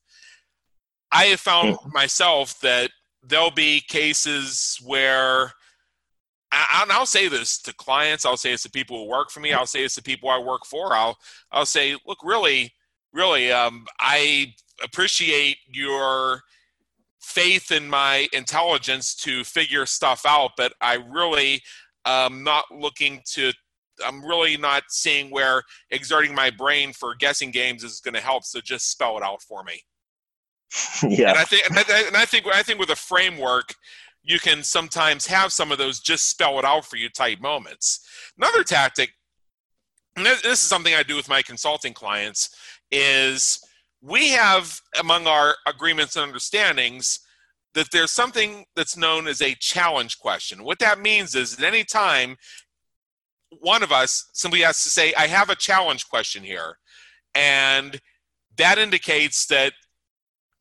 [1.10, 1.92] I have found mm-hmm.
[1.92, 2.90] myself that
[3.22, 5.52] there'll be cases where
[6.50, 9.52] and I'll say this to clients, I'll say this to people who work for me,
[9.52, 10.94] I'll say this to people I work for.
[10.94, 11.18] I'll
[11.52, 12.72] I'll say, look, really,
[13.12, 16.42] really, um, I appreciate your
[17.28, 21.60] faith in my intelligence to figure stuff out, but I really
[22.06, 23.52] am not looking to.
[24.06, 28.44] I'm really not seeing where exerting my brain for guessing games is going to help.
[28.44, 29.82] So just spell it out for me.
[31.02, 33.74] yeah, and I think, and I, and I think, I think with a framework,
[34.22, 38.06] you can sometimes have some of those just spell it out for you type moments.
[38.38, 39.10] Another tactic,
[40.16, 42.54] and this is something I do with my consulting clients,
[42.90, 43.60] is
[44.00, 47.20] we have among our agreements and understandings
[47.74, 50.64] that there's something that's known as a challenge question.
[50.64, 52.36] What that means is at any time
[53.60, 56.78] one of us simply has to say, I have a challenge question here.
[57.34, 58.00] And
[58.56, 59.72] that indicates that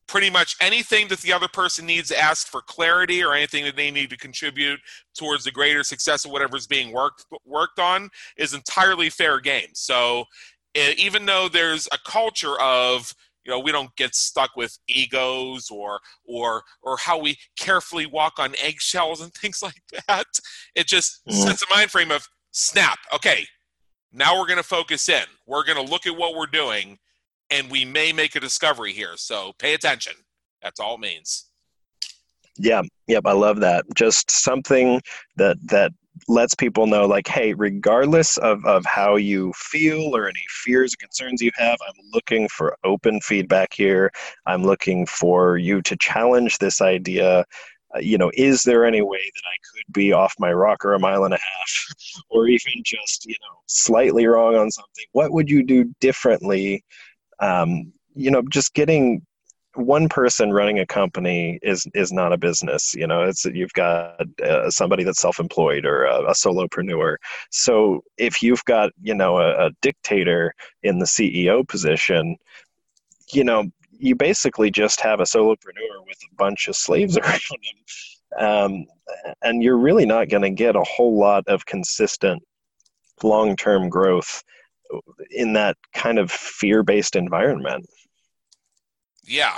[0.08, 3.76] pretty much anything that the other person needs to ask for clarity or anything that
[3.76, 4.80] they need to contribute
[5.18, 9.68] towards the greater success of whatever is being worked worked on is entirely fair game.
[9.74, 10.24] So
[10.98, 13.14] even though there's a culture of
[13.46, 18.34] you know we don't get stuck with egos or or or how we carefully walk
[18.40, 20.26] on eggshells and things like that
[20.76, 21.48] it just mm-hmm.
[21.48, 23.46] sets a mind frame of snap okay
[24.14, 25.24] now we're going to focus in.
[25.46, 26.98] We're going to look at what we're doing
[27.50, 29.14] and we may make a discovery here.
[29.16, 30.14] So pay attention.
[30.62, 31.46] That's all it means.
[32.60, 33.86] Yeah yep i love that.
[33.96, 35.00] Just something
[35.36, 35.92] that that
[36.28, 40.98] lets people know like hey regardless of, of how you feel or any fears or
[40.98, 44.12] concerns you have i'm looking for open feedback here.
[44.46, 47.46] I'm looking for you to challenge this idea.
[47.96, 51.00] Uh, you know is there any way that i could be off my rocker a
[51.00, 51.96] mile and a half
[52.30, 55.06] or even just you know slightly wrong on something?
[55.14, 56.84] What would you do differently?
[57.40, 59.22] Um, you know just getting
[59.78, 64.22] one person running a company is is not a business you know it's you've got
[64.44, 67.18] uh, somebody that's self-employed or a, a, solopreneur.
[67.52, 70.54] So if you've got you know a, a dictator
[70.84, 72.38] in the ceo position
[73.32, 78.40] you know you basically just have a solopreneur with a bunch of slaves around him
[78.40, 78.86] um,
[79.44, 82.44] and you're really not going to get a whole lot of consistent
[83.24, 84.44] long-term growth
[85.32, 87.86] in that kind of fear-based environment.
[89.24, 89.58] Yeah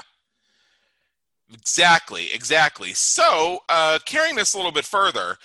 [1.52, 2.94] Exactly, exactly.
[2.94, 5.38] So, uh, carrying this a little bit further,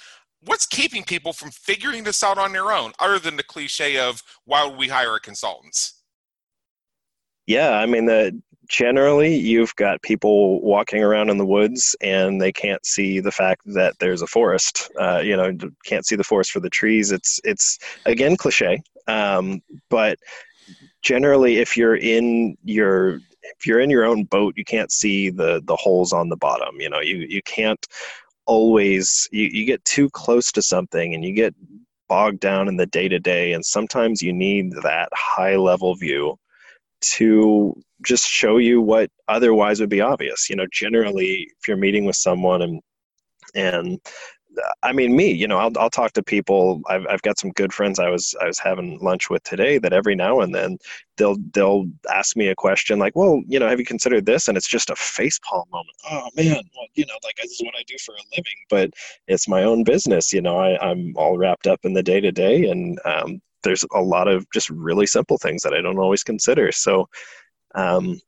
[0.45, 4.23] what's keeping people from figuring this out on their own, other than the cliche of
[4.45, 6.03] why would we hire consultants?
[7.47, 12.53] Yeah, I mean, the, generally you've got people walking around in the woods and they
[12.53, 14.91] can't see the fact that there's a forest.
[14.99, 17.13] Uh, you know, can't see the forest for the trees.
[17.13, 20.19] It's it's again cliche, um, but
[21.03, 23.21] generally, if you're in your
[23.59, 26.81] if you're in your own boat, you can't see the the holes on the bottom.
[26.81, 27.87] You know, you you can't
[28.47, 31.55] always you, you get too close to something and you get
[32.09, 36.39] bogged down in the day to day and sometimes you need that high level view
[37.01, 37.75] to
[38.05, 42.17] just show you what otherwise would be obvious you know generally if you're meeting with
[42.17, 42.81] someone and
[43.55, 44.01] and
[44.83, 46.83] I mean, me, you know, I'll, I'll talk to people.
[46.89, 49.93] I've, I've got some good friends I was I was having lunch with today that
[49.93, 50.79] every now and then
[51.17, 54.49] they'll they'll ask me a question like, well, you know, have you considered this?
[54.49, 55.97] And it's just a facepalm moment.
[56.11, 58.91] Oh man, well, you know, like this is what I do for a living, but
[59.29, 60.33] it's my own business.
[60.33, 63.85] You know, I, I'm all wrapped up in the day to day, and um, there's
[63.95, 66.73] a lot of just really simple things that I don't always consider.
[66.73, 67.09] So.
[67.75, 68.21] Um,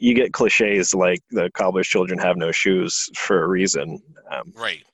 [0.00, 4.00] you get cliches like the cobbler's children have no shoes for a reason.
[4.30, 4.84] Um, right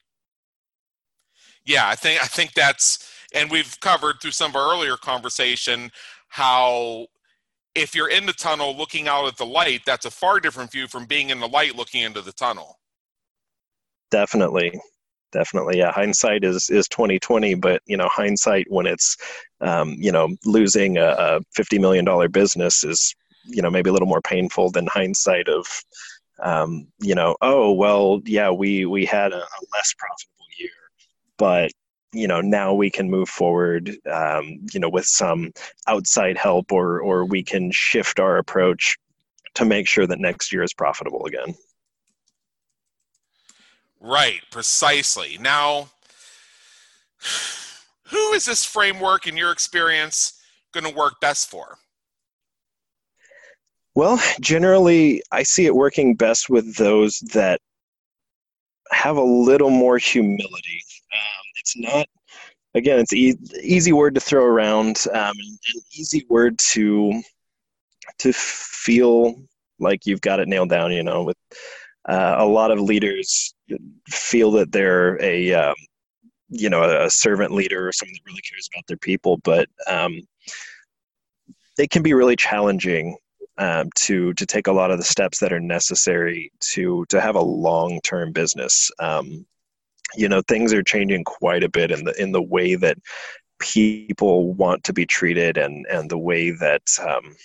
[1.65, 5.91] yeah, I think I think that's and we've covered through some of our earlier conversation
[6.29, 7.07] how
[7.73, 10.87] if you're in the tunnel looking out at the light, that's a far different view
[10.87, 12.79] from being in the light looking into the tunnel.
[14.11, 14.79] Definitely.
[15.31, 15.91] Definitely, yeah.
[15.91, 19.17] Hindsight is is twenty twenty, but you know, hindsight when it's,
[19.59, 23.13] um, you know, losing a, a fifty million dollar business is,
[23.43, 25.65] you know, maybe a little more painful than hindsight of,
[26.41, 30.34] um, you know, oh well, yeah, we we had a, a less profitable
[31.37, 31.71] but
[32.13, 35.51] you know now we can move forward um, you know with some
[35.87, 38.97] outside help or or we can shift our approach
[39.53, 41.55] to make sure that next year is profitable again.
[43.99, 45.37] Right precisely.
[45.39, 45.89] Now
[48.07, 50.39] who is this framework in your experience
[50.73, 51.77] going to work best for?
[53.93, 57.59] Well generally i see it working best with those that
[58.91, 60.83] have a little more humility
[61.15, 62.07] um, it's not
[62.73, 67.21] again it's e- easy word to throw around um, an easy word to
[68.19, 69.35] to feel
[69.79, 71.37] like you've got it nailed down you know with
[72.07, 73.55] uh, a lot of leaders
[74.09, 75.75] feel that they're a um,
[76.49, 80.19] you know a, servant leader or someone that really cares about their people but um,
[81.77, 83.17] it can be really challenging
[83.57, 87.35] um, to to take a lot of the steps that are necessary to to have
[87.35, 88.91] a long term business.
[88.99, 89.45] Um,
[90.15, 92.97] you know things are changing quite a bit in the in the way that
[93.59, 97.35] people want to be treated and and the way that um,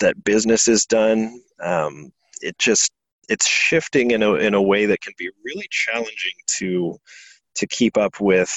[0.00, 1.40] that business is done.
[1.60, 2.92] Um, it just
[3.28, 6.98] it's shifting in a in a way that can be really challenging to
[7.56, 8.52] to keep up with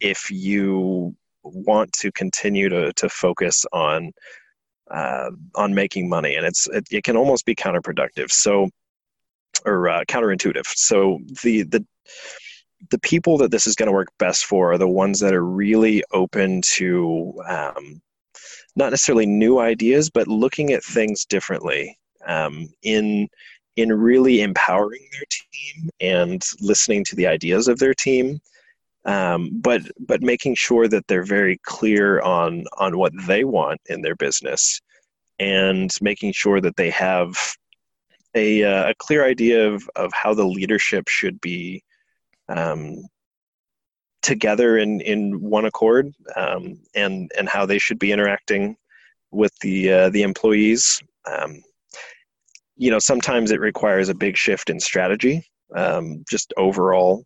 [0.00, 4.12] if you want to continue to to focus on
[4.90, 6.36] uh, on making money.
[6.36, 8.30] And it's it, it, can almost be counterproductive.
[8.30, 8.68] So
[9.64, 10.66] or uh, counterintuitive.
[10.66, 11.84] So the the
[12.90, 15.44] the people that this is going to work best for are the ones that are
[15.44, 18.02] really open to um,
[18.76, 23.28] not necessarily new ideas, but looking at things differently um, in
[23.76, 28.38] in really empowering their team and listening to the ideas of their team,
[29.06, 34.02] um, but but making sure that they're very clear on on what they want in
[34.02, 34.80] their business,
[35.38, 37.36] and making sure that they have
[38.34, 41.82] a, uh, a clear idea of, of how the leadership should be
[42.48, 43.02] um,
[44.22, 48.76] together in, in one accord um, and, and how they should be interacting
[49.30, 51.00] with the, uh, the employees.
[51.30, 51.62] Um,
[52.76, 57.24] you know, sometimes it requires a big shift in strategy, um, just overall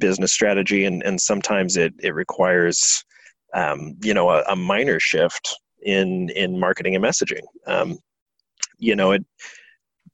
[0.00, 3.04] business strategy, and, and sometimes it, it requires,
[3.54, 7.42] um, you know, a, a, minor shift in, in marketing and messaging.
[7.66, 7.98] Um,
[8.78, 9.24] you know, it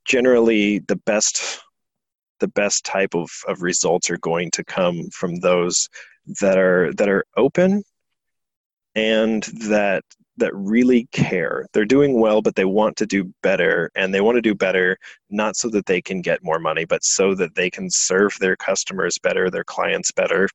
[0.05, 1.61] generally the best
[2.43, 5.89] the best type of, of results are going to come from those
[6.41, 7.83] that are that are open
[8.95, 10.03] and that
[10.39, 11.67] that really care.
[11.73, 14.97] They're doing well, but they want to do better, and they want to do better
[15.31, 18.57] not so that they can get more money, but so that they can serve their
[18.57, 20.49] customers better, their clients better,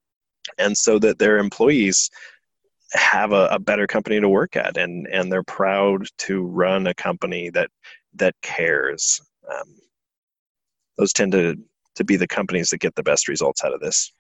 [0.57, 2.09] and so that their employees
[2.93, 6.93] have a, a better company to work at, and and they're proud to run a
[6.93, 7.69] company that
[8.15, 9.21] that cares.
[9.49, 9.75] Um,
[10.97, 11.55] those tend to
[11.97, 14.11] to be the companies that get the best results out of this.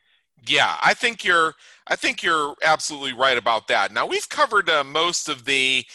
[0.45, 1.55] Yeah, I think you're
[1.87, 3.91] I think you're absolutely right about that.
[3.91, 5.85] Now we've covered uh, most of the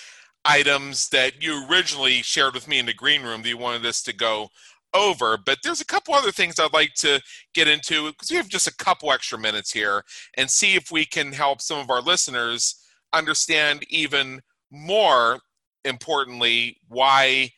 [0.44, 4.02] items that you originally shared with me in the green room that you wanted us
[4.02, 4.48] to go
[4.94, 7.20] over, but there's a couple other things I'd like to
[7.54, 10.02] get into because we have just a couple extra minutes here
[10.36, 12.74] and see if we can help some of our listeners
[13.12, 15.38] understand even more
[15.84, 17.50] importantly why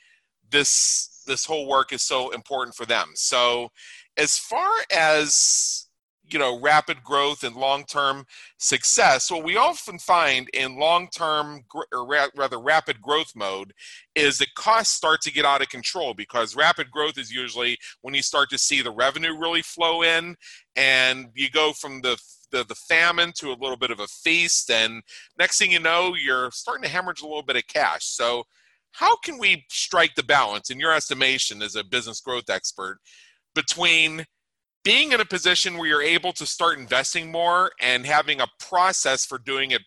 [0.51, 3.11] this this whole work is so important for them.
[3.15, 3.71] So
[4.17, 5.89] as far as
[6.31, 8.25] you know rapid growth and long-term
[8.57, 11.63] success what we often find in long-term
[11.93, 13.75] or rather rapid growth mode
[14.15, 18.15] is that costs start to get out of control because rapid growth is usually when
[18.15, 20.35] you start to see the revenue really flow in
[20.77, 22.19] and you go from the
[22.55, 25.03] the, the famine to a little bit of a feast and
[25.39, 28.05] next thing you know you're starting to hemorrhage a little bit of cash.
[28.05, 28.45] So
[28.93, 30.71] how can we strike the balance?
[30.71, 33.01] In your estimation as a business growth expert
[33.55, 34.27] between
[34.85, 39.25] being in a position where you're able to start investing more and having a process
[39.25, 39.83] for doing it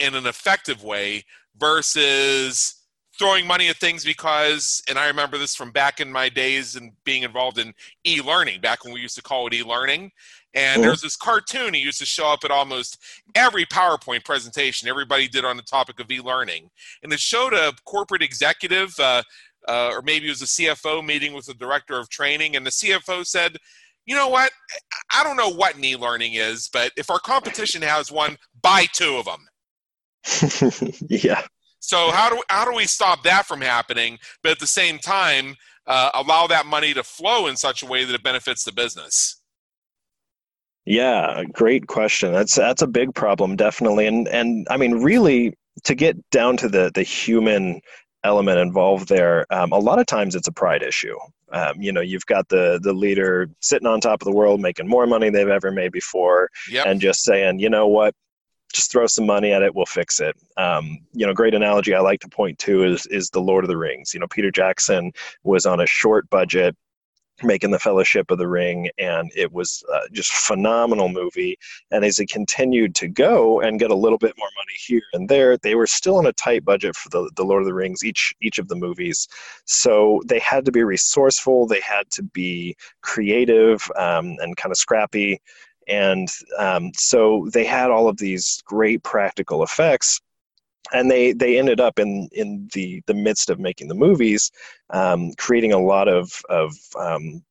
[0.00, 1.22] in an effective way
[1.56, 2.82] versus
[3.18, 6.92] throwing money at things because and i remember this from back in my days and
[7.04, 7.72] being involved in
[8.06, 10.10] e-learning back when we used to call it e-learning
[10.54, 10.82] and mm-hmm.
[10.82, 12.98] there's this cartoon he used to show up at almost
[13.34, 16.70] every powerpoint presentation everybody did on the topic of e-learning
[17.02, 19.22] and it showed a corporate executive uh,
[19.68, 22.70] uh, or maybe it was a CFO meeting with the director of training, and the
[22.70, 23.56] CFO said,
[24.06, 24.52] "You know what?
[25.14, 29.26] I don't know what e-learning is, but if our competition has one, buy two of
[29.26, 29.46] them."
[31.08, 31.42] yeah.
[31.80, 35.56] So how do how do we stop that from happening, but at the same time
[35.86, 39.40] uh, allow that money to flow in such a way that it benefits the business?
[40.84, 42.32] Yeah, great question.
[42.32, 45.54] That's that's a big problem, definitely, and and I mean, really,
[45.84, 47.80] to get down to the the human
[48.24, 51.16] element involved there, um, a lot of times it's a pride issue.
[51.52, 54.88] Um, you know, you've got the the leader sitting on top of the world, making
[54.88, 56.86] more money they've ever made before, Yep.
[56.86, 58.14] and just saying, you know what,
[58.72, 60.34] just throw some money at it, we'll fix it.
[60.56, 63.68] Um, you know, great analogy I like to point to is is the Lord of
[63.68, 64.14] the Rings.
[64.14, 65.12] You know, Peter Jackson
[65.44, 66.74] was on a short budget
[67.44, 71.58] making the fellowship of the ring and it was uh, just phenomenal movie.
[71.90, 75.28] And as it continued to go and get a little bit more money here and
[75.28, 78.04] there they were still on a tight budget for the, the lord of the rings
[78.04, 79.28] each each of the movies.
[79.64, 84.76] So they had to be resourceful they had to be creative um, and kind of
[84.76, 85.40] scrappy.
[85.88, 86.28] And
[86.58, 90.20] um, so they had all of these great practical effects
[90.92, 94.50] and they they ended up in in the the midst of making the movies
[94.90, 97.42] um, creating a lot of of um,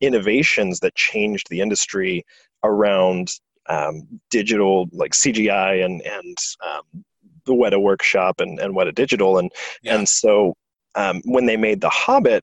[0.00, 2.24] innovations that changed the industry
[2.64, 3.32] around
[3.68, 6.36] um, digital like CGI and and
[6.66, 7.04] um,
[7.44, 9.50] the Weta Workshop and and Weta Digital and
[9.82, 9.96] Yeah.
[9.96, 10.54] and so
[10.94, 12.42] um, when they made The Hobbit,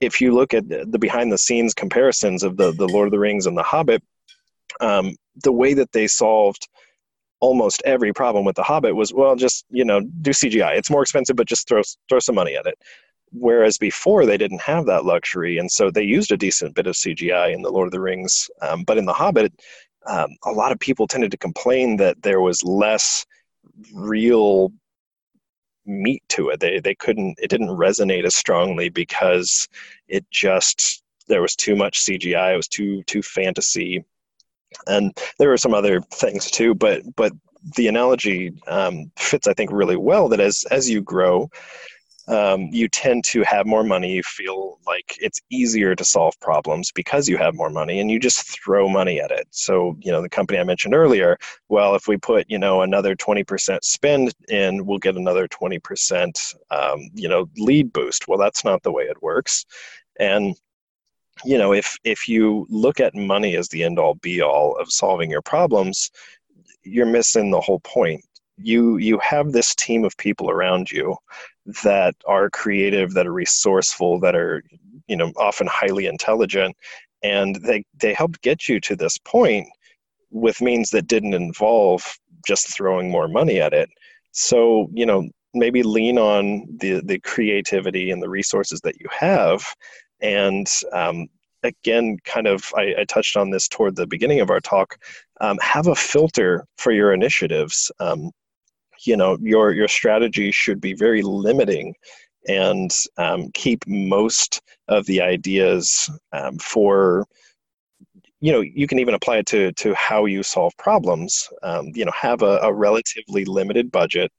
[0.00, 3.12] if you look at the, the behind the scenes comparisons of the the Lord of
[3.12, 4.02] the Rings and The Hobbit,
[4.80, 6.68] um, the way that they solved
[7.40, 11.02] almost every problem with the hobbit was well just you know do cgi it's more
[11.02, 12.78] expensive but just throw throw some money at it.
[13.32, 16.94] Whereas before they didn't have that luxury and so they used a decent bit of
[16.94, 18.50] cgi in the lord of the rings.
[18.62, 19.52] Um, but in the hobbit
[20.06, 23.26] um, a lot of people tended to complain that there was less
[23.94, 24.72] real
[25.86, 26.60] meat to it.
[26.60, 29.68] They, they couldn't it didn't resonate as strongly because
[30.08, 34.04] it just there was too much cgi it was too too fantasy
[34.86, 37.32] and there are some other things too but but
[37.76, 41.48] the analogy um, fits i think really well that as as you grow
[42.30, 46.92] um, you tend to have more money you feel like it's easier to solve problems
[46.92, 49.48] because you have more money and you just throw money at it.
[49.50, 51.36] So you know the company i mentioned earlier
[51.68, 57.10] well if we put you know another 20% spend in we'll get another 20% um,
[57.14, 58.28] you know lead boost.
[58.28, 59.66] Well that's not the way it works.
[60.18, 60.54] And
[61.44, 64.90] you know if if you look at money as the end all be all of
[64.90, 66.10] solving your problems
[66.82, 68.24] you're missing the whole point.
[68.56, 71.16] You you have this team of people around you
[71.82, 74.62] that are creative that are resourceful that are
[75.06, 76.76] you know often highly intelligent
[77.22, 79.66] and they they helped get you to this point
[80.30, 83.88] with means that didn't involve just throwing more money at it.
[84.32, 89.64] So you know maybe lean on the the creativity and the resources that you have
[90.22, 91.28] and um,
[91.62, 94.96] again kind of I, I, touched on this toward the beginning of our talk
[95.40, 97.90] um, have a filter for your initiatives.
[98.00, 98.30] Um,
[99.04, 101.94] you know your your strategy should be very limiting
[102.48, 107.26] and um, keep most of the ideas um, for
[108.40, 111.48] you know you can even apply it to to how you solve problems.
[111.62, 114.32] Um, you know have a, a relatively limited budget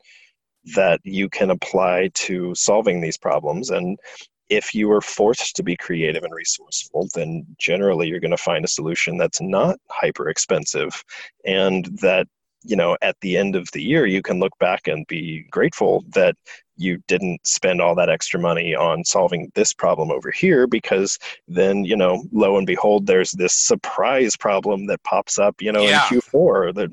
[0.75, 3.69] that you can apply to solving these problems.
[3.69, 3.97] And
[4.51, 8.65] if you are forced to be creative and resourceful, then generally you're going to find
[8.65, 11.03] a solution that's not hyper expensive
[11.45, 12.27] and that,
[12.63, 16.03] you know, at the end of the year, you can look back and be grateful
[16.13, 16.35] that
[16.75, 21.85] you didn't spend all that extra money on solving this problem over here because then,
[21.85, 25.95] you know, lo and behold, there's this surprise problem that pops up, you know, Yeah.
[26.09, 26.89] in Q4 that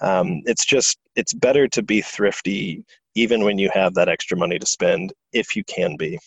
[0.00, 2.84] um, it's just, it's better to be thrifty
[3.14, 6.18] even when you have that extra money to spend if you can be.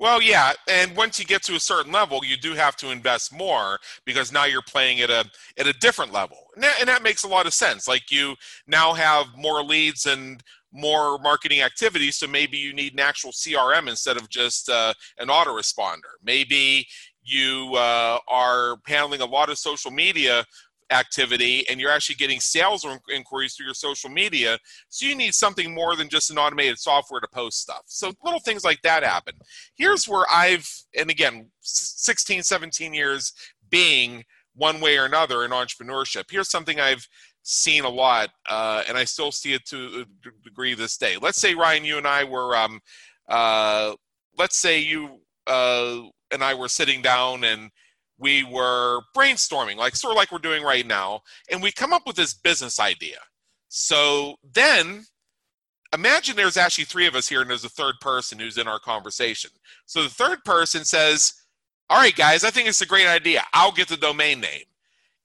[0.00, 3.32] Well, yeah, and once you get to a certain level, you do have to invest
[3.32, 5.24] more because now you're playing at a
[5.56, 7.86] at a different level, and that, and that makes a lot of sense.
[7.86, 8.34] Like you
[8.66, 10.42] now have more leads and
[10.72, 15.28] more marketing activity, so maybe you need an actual CRM instead of just uh, an
[15.28, 16.10] autoresponder.
[16.24, 16.86] Maybe
[17.22, 20.44] you uh, are handling a lot of social media
[20.90, 24.58] activity and you're actually getting sales or inquiries through your social media
[24.88, 27.82] so you need something more than just an automated software to post stuff.
[27.86, 29.34] So little things like that happen.
[29.76, 30.68] Here's where i've
[30.98, 33.32] and again 16 17 years
[33.70, 34.24] being
[34.54, 37.06] one way or another in entrepreneurship here's something i've
[37.42, 41.16] seen a lot uh, and i still see it to a degree this day.
[41.20, 42.80] Let's say ryan you and i were um,
[43.28, 43.94] uh,
[44.38, 47.70] let's say you uh, and i were sitting down and
[48.18, 52.06] we were brainstorming, like sort of like we're doing right now, and we come up
[52.06, 53.18] with this business idea.
[53.68, 55.04] So then
[55.92, 58.78] imagine there's actually three of us here and there's a third person who's in our
[58.78, 59.50] conversation.
[59.86, 61.34] So the third person says,
[61.90, 63.42] All right, guys, I think it's a great idea.
[63.52, 64.64] I'll get the domain name.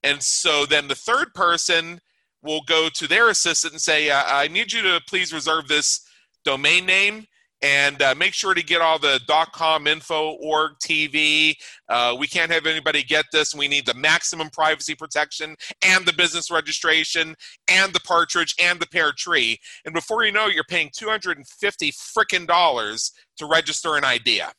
[0.02, 2.00] And so then the third person
[2.42, 6.00] will go to their assistant and say, uh, I need you to please reserve this
[6.44, 7.26] domain name
[7.62, 9.20] and uh, make sure to get all the
[9.52, 11.54] .com info, org, TV.
[11.88, 13.54] Uh, we can't have anybody get this.
[13.54, 17.34] We need the maximum privacy protection and the business registration
[17.68, 19.58] and the partridge and the pear tree.
[19.84, 24.52] And before you know it, you're paying 250 frickin' dollars to register an idea.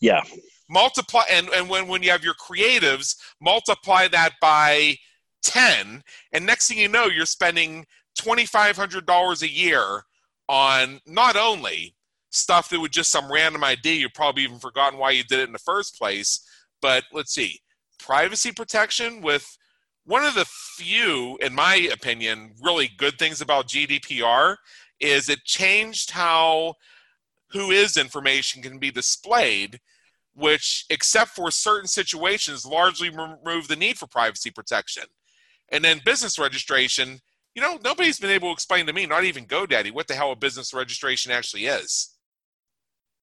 [0.00, 0.22] Yeah.
[0.70, 4.96] Multiply and, and when, when you have your creatives, multiply that by
[5.44, 7.86] 10, and next thing you know, you're spending
[8.20, 10.02] $2,500 a year
[10.48, 11.94] on not only
[12.30, 15.46] stuff that was just some random idea, you've probably even forgotten why you did it
[15.46, 16.40] in the first place,
[16.80, 17.60] but let's see,
[17.98, 19.56] privacy protection with
[20.04, 24.56] one of the few, in my opinion, really good things about GDPR
[25.00, 26.74] is it changed how
[27.52, 29.80] WHOIS information can be displayed,
[30.34, 35.04] which, except for certain situations, largely remove the need for privacy protection.
[35.70, 37.20] And then business registration,
[37.58, 40.30] you know, nobody's been able to explain to me, not even GoDaddy, what the hell
[40.30, 42.16] a business registration actually is.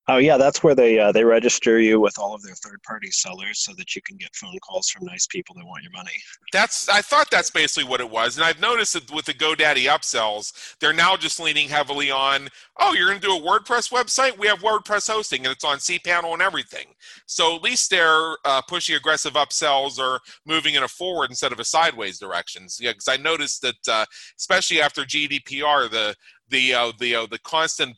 [0.07, 3.09] Oh yeah, that's where they uh, they register you with all of their third party
[3.09, 6.11] sellers so that you can get phone calls from nice people that want your money.
[6.53, 9.85] That's I thought that's basically what it was, and I've noticed that with the GoDaddy
[9.85, 12.49] upsells, they're now just leaning heavily on.
[12.79, 14.37] Oh, you're going to do a WordPress website?
[14.37, 16.87] We have WordPress hosting, and it's on cPanel and everything.
[17.25, 21.59] So at least they're uh, pushing aggressive upsells or moving in a forward instead of
[21.59, 22.77] a sideways directions.
[22.79, 24.05] Yeah, because I noticed that uh,
[24.37, 26.15] especially after GDPR, the
[26.49, 27.95] the uh, the uh, the constant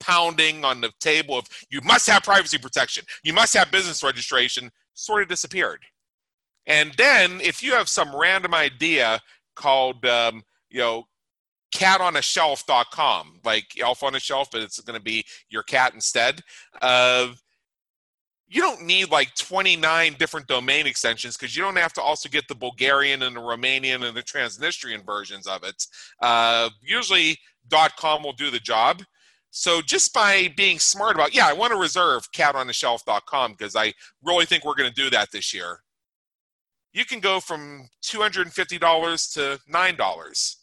[0.00, 4.70] pounding on the table of you must have privacy protection, you must have business registration,
[4.94, 5.82] sort of disappeared.
[6.66, 9.20] And then if you have some random idea
[9.54, 11.04] called, um, you know,
[11.74, 16.40] catonashelf.com, like elf on a shelf, but it's going to be your cat instead.
[16.80, 17.28] Uh,
[18.48, 22.46] you don't need like 29 different domain extensions because you don't have to also get
[22.48, 25.84] the Bulgarian and the Romanian and the Transnistrian versions of it.
[26.22, 27.38] Uh, usually,
[27.98, 29.02] .com will do the job.
[29.58, 34.44] So just by being smart about, yeah, I want to reserve catontheshelf.com because I really
[34.44, 35.80] think we're going to do that this year.
[36.92, 40.56] You can go from $250 to $9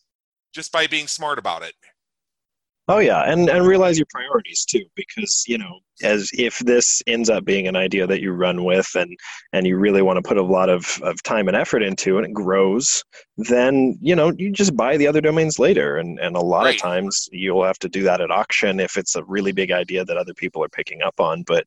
[0.54, 1.74] just by being smart about it.
[2.90, 7.30] Oh yeah, and and realize your priorities too, because you know, as if this ends
[7.30, 9.18] up being an idea that you run with, and
[9.54, 12.26] and you really want to put a lot of of time and effort into, and
[12.28, 13.02] it grows,
[13.38, 16.76] then you know you just buy the other domains later, and and a lot right.
[16.76, 20.04] of times you'll have to do that at auction if it's a really big idea
[20.04, 21.44] that other people are picking up on.
[21.44, 21.66] But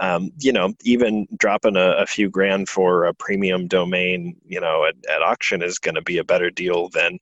[0.00, 4.86] um, you know, even dropping a, a few grand for a premium domain, you know,
[4.86, 7.18] at, at auction is going to be a better deal than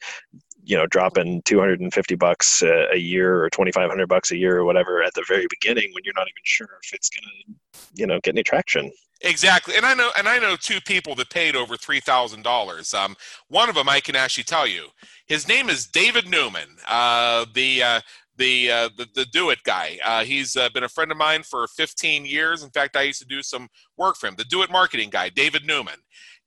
[0.64, 5.12] you know dropping 250 bucks a, year or 2500 bucks a year or whatever at
[5.14, 8.34] the very beginning when you're not even sure if it's going to you know get
[8.34, 8.90] any traction
[9.22, 13.16] exactly and i know and i know two people that paid over $3000 um,
[13.48, 14.88] one of them i can actually tell you
[15.26, 18.00] his name is david newman uh, the uh,
[18.38, 19.98] the, uh, the, the do it guy.
[20.02, 22.62] Uh, he's uh, been a friend of mine for 15 years.
[22.62, 24.36] In fact, I used to do some work for him.
[24.36, 25.98] The do it marketing guy, David Newman,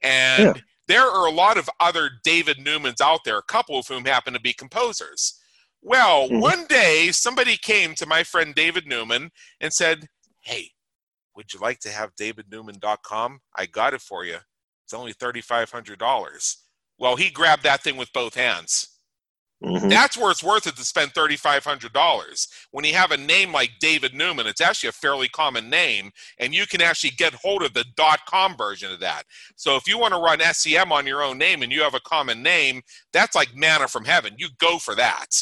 [0.01, 3.88] and yeah there are a lot of other David Newmans out there, a couple of
[3.88, 5.39] whom happen to be composers.
[5.81, 6.39] Well, mm-hmm.
[6.39, 9.31] one day somebody came to my friend David Newman
[9.61, 10.07] and said,
[10.41, 10.71] Hey,
[11.36, 13.39] would you like to have davidnewman.com?
[13.55, 14.38] I got it for you.
[14.83, 16.55] It's only $3,500.
[16.97, 18.94] Well, he grabbed that thing with both hands.
[19.66, 19.89] Mm-hmm.
[19.89, 22.47] That's where it's worth it to spend $3,500.
[22.70, 26.53] When you have a name like David Newman, it's actually a fairly common name, and
[26.53, 29.24] you can actually get hold of the dot .com version of that.
[29.55, 31.99] So if you want to run SEM on your own name and you have a
[32.01, 34.36] common name, that's like manna from heaven.
[34.38, 35.41] You go for that.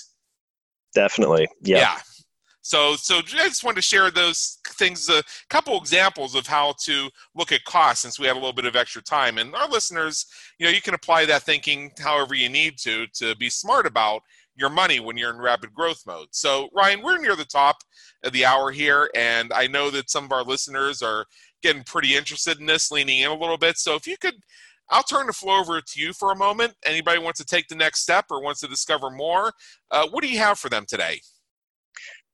[0.96, 1.50] Definitely.
[1.62, 1.80] Yeah.
[1.80, 1.98] Yeah.
[2.64, 7.10] So, so I just wanted to share those things, a couple examples of how to
[7.36, 9.38] look at costs since we have a little bit of extra time.
[9.38, 10.26] And our listeners,
[10.58, 14.22] you know, you can apply that thinking however you need to to be smart about
[14.56, 16.30] your money when you're in rapid growth mode.
[16.32, 17.78] So, Ryan, we're near the top
[18.24, 21.26] of the hour here, and I know that some of our listeners are
[21.62, 23.78] getting pretty interested in this, leaning in a little bit.
[23.78, 24.36] So, if you could,
[24.90, 26.76] I'll turn the floor over to you for a moment.
[26.86, 29.52] Anybody wants to take the next step or wants to discover more,
[29.92, 31.20] uh, what do you have for them today?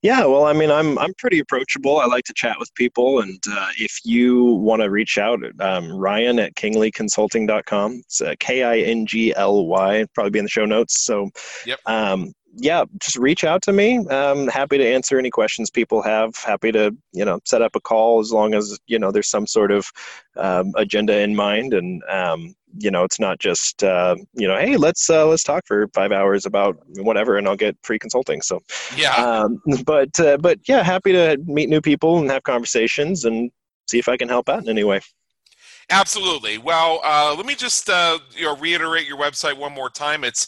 [0.02, 2.00] Yeah, well, I mean, I'm I'm pretty approachable.
[2.00, 5.92] I like to chat with people, and uh, if you want to reach out, um,
[5.92, 8.02] Ryan at kinglyconsulting.com.
[8.06, 10.06] It's uh, K I N G L Y.
[10.16, 11.04] Probably be in the show notes.
[11.04, 11.30] So,
[11.66, 11.80] yep.
[11.86, 14.06] Um, yeah, just reach out to me.
[14.10, 16.36] I'm happy to answer any questions people have.
[16.38, 19.48] Happy to you know set up a call as long as you know there's some
[19.48, 19.92] sort of
[20.38, 24.78] um, agenda in mind, and um, you know it's not just uh, you know hey
[24.78, 28.42] let's uh, let's talk for five hours about whatever and i'll get free consulting.
[28.42, 28.60] So
[28.96, 29.16] yeah.
[29.16, 33.52] um, but uh, but yeah happy to meet new people and have conversations and
[33.88, 35.02] see if i can help out in any way.
[35.90, 36.58] Absolutely.
[36.58, 40.24] Well uh, let me just uh, you know reiterate your website one more time.
[40.24, 40.48] It's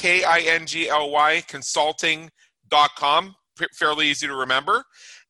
[0.00, 3.34] kingly k-i-n-g-l-y consulting.com
[3.74, 4.82] fairly easy to remember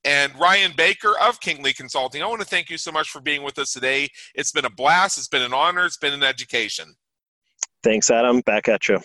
[0.04, 2.22] and Ryan Baker of Kingly Consulting.
[2.22, 4.08] I want to thank you so much for being with us today.
[4.34, 5.18] It's been a blast.
[5.18, 5.84] It's been an honor.
[5.84, 6.94] It's been an education.
[7.82, 8.40] Thanks, Adam.
[8.40, 9.00] Back at you.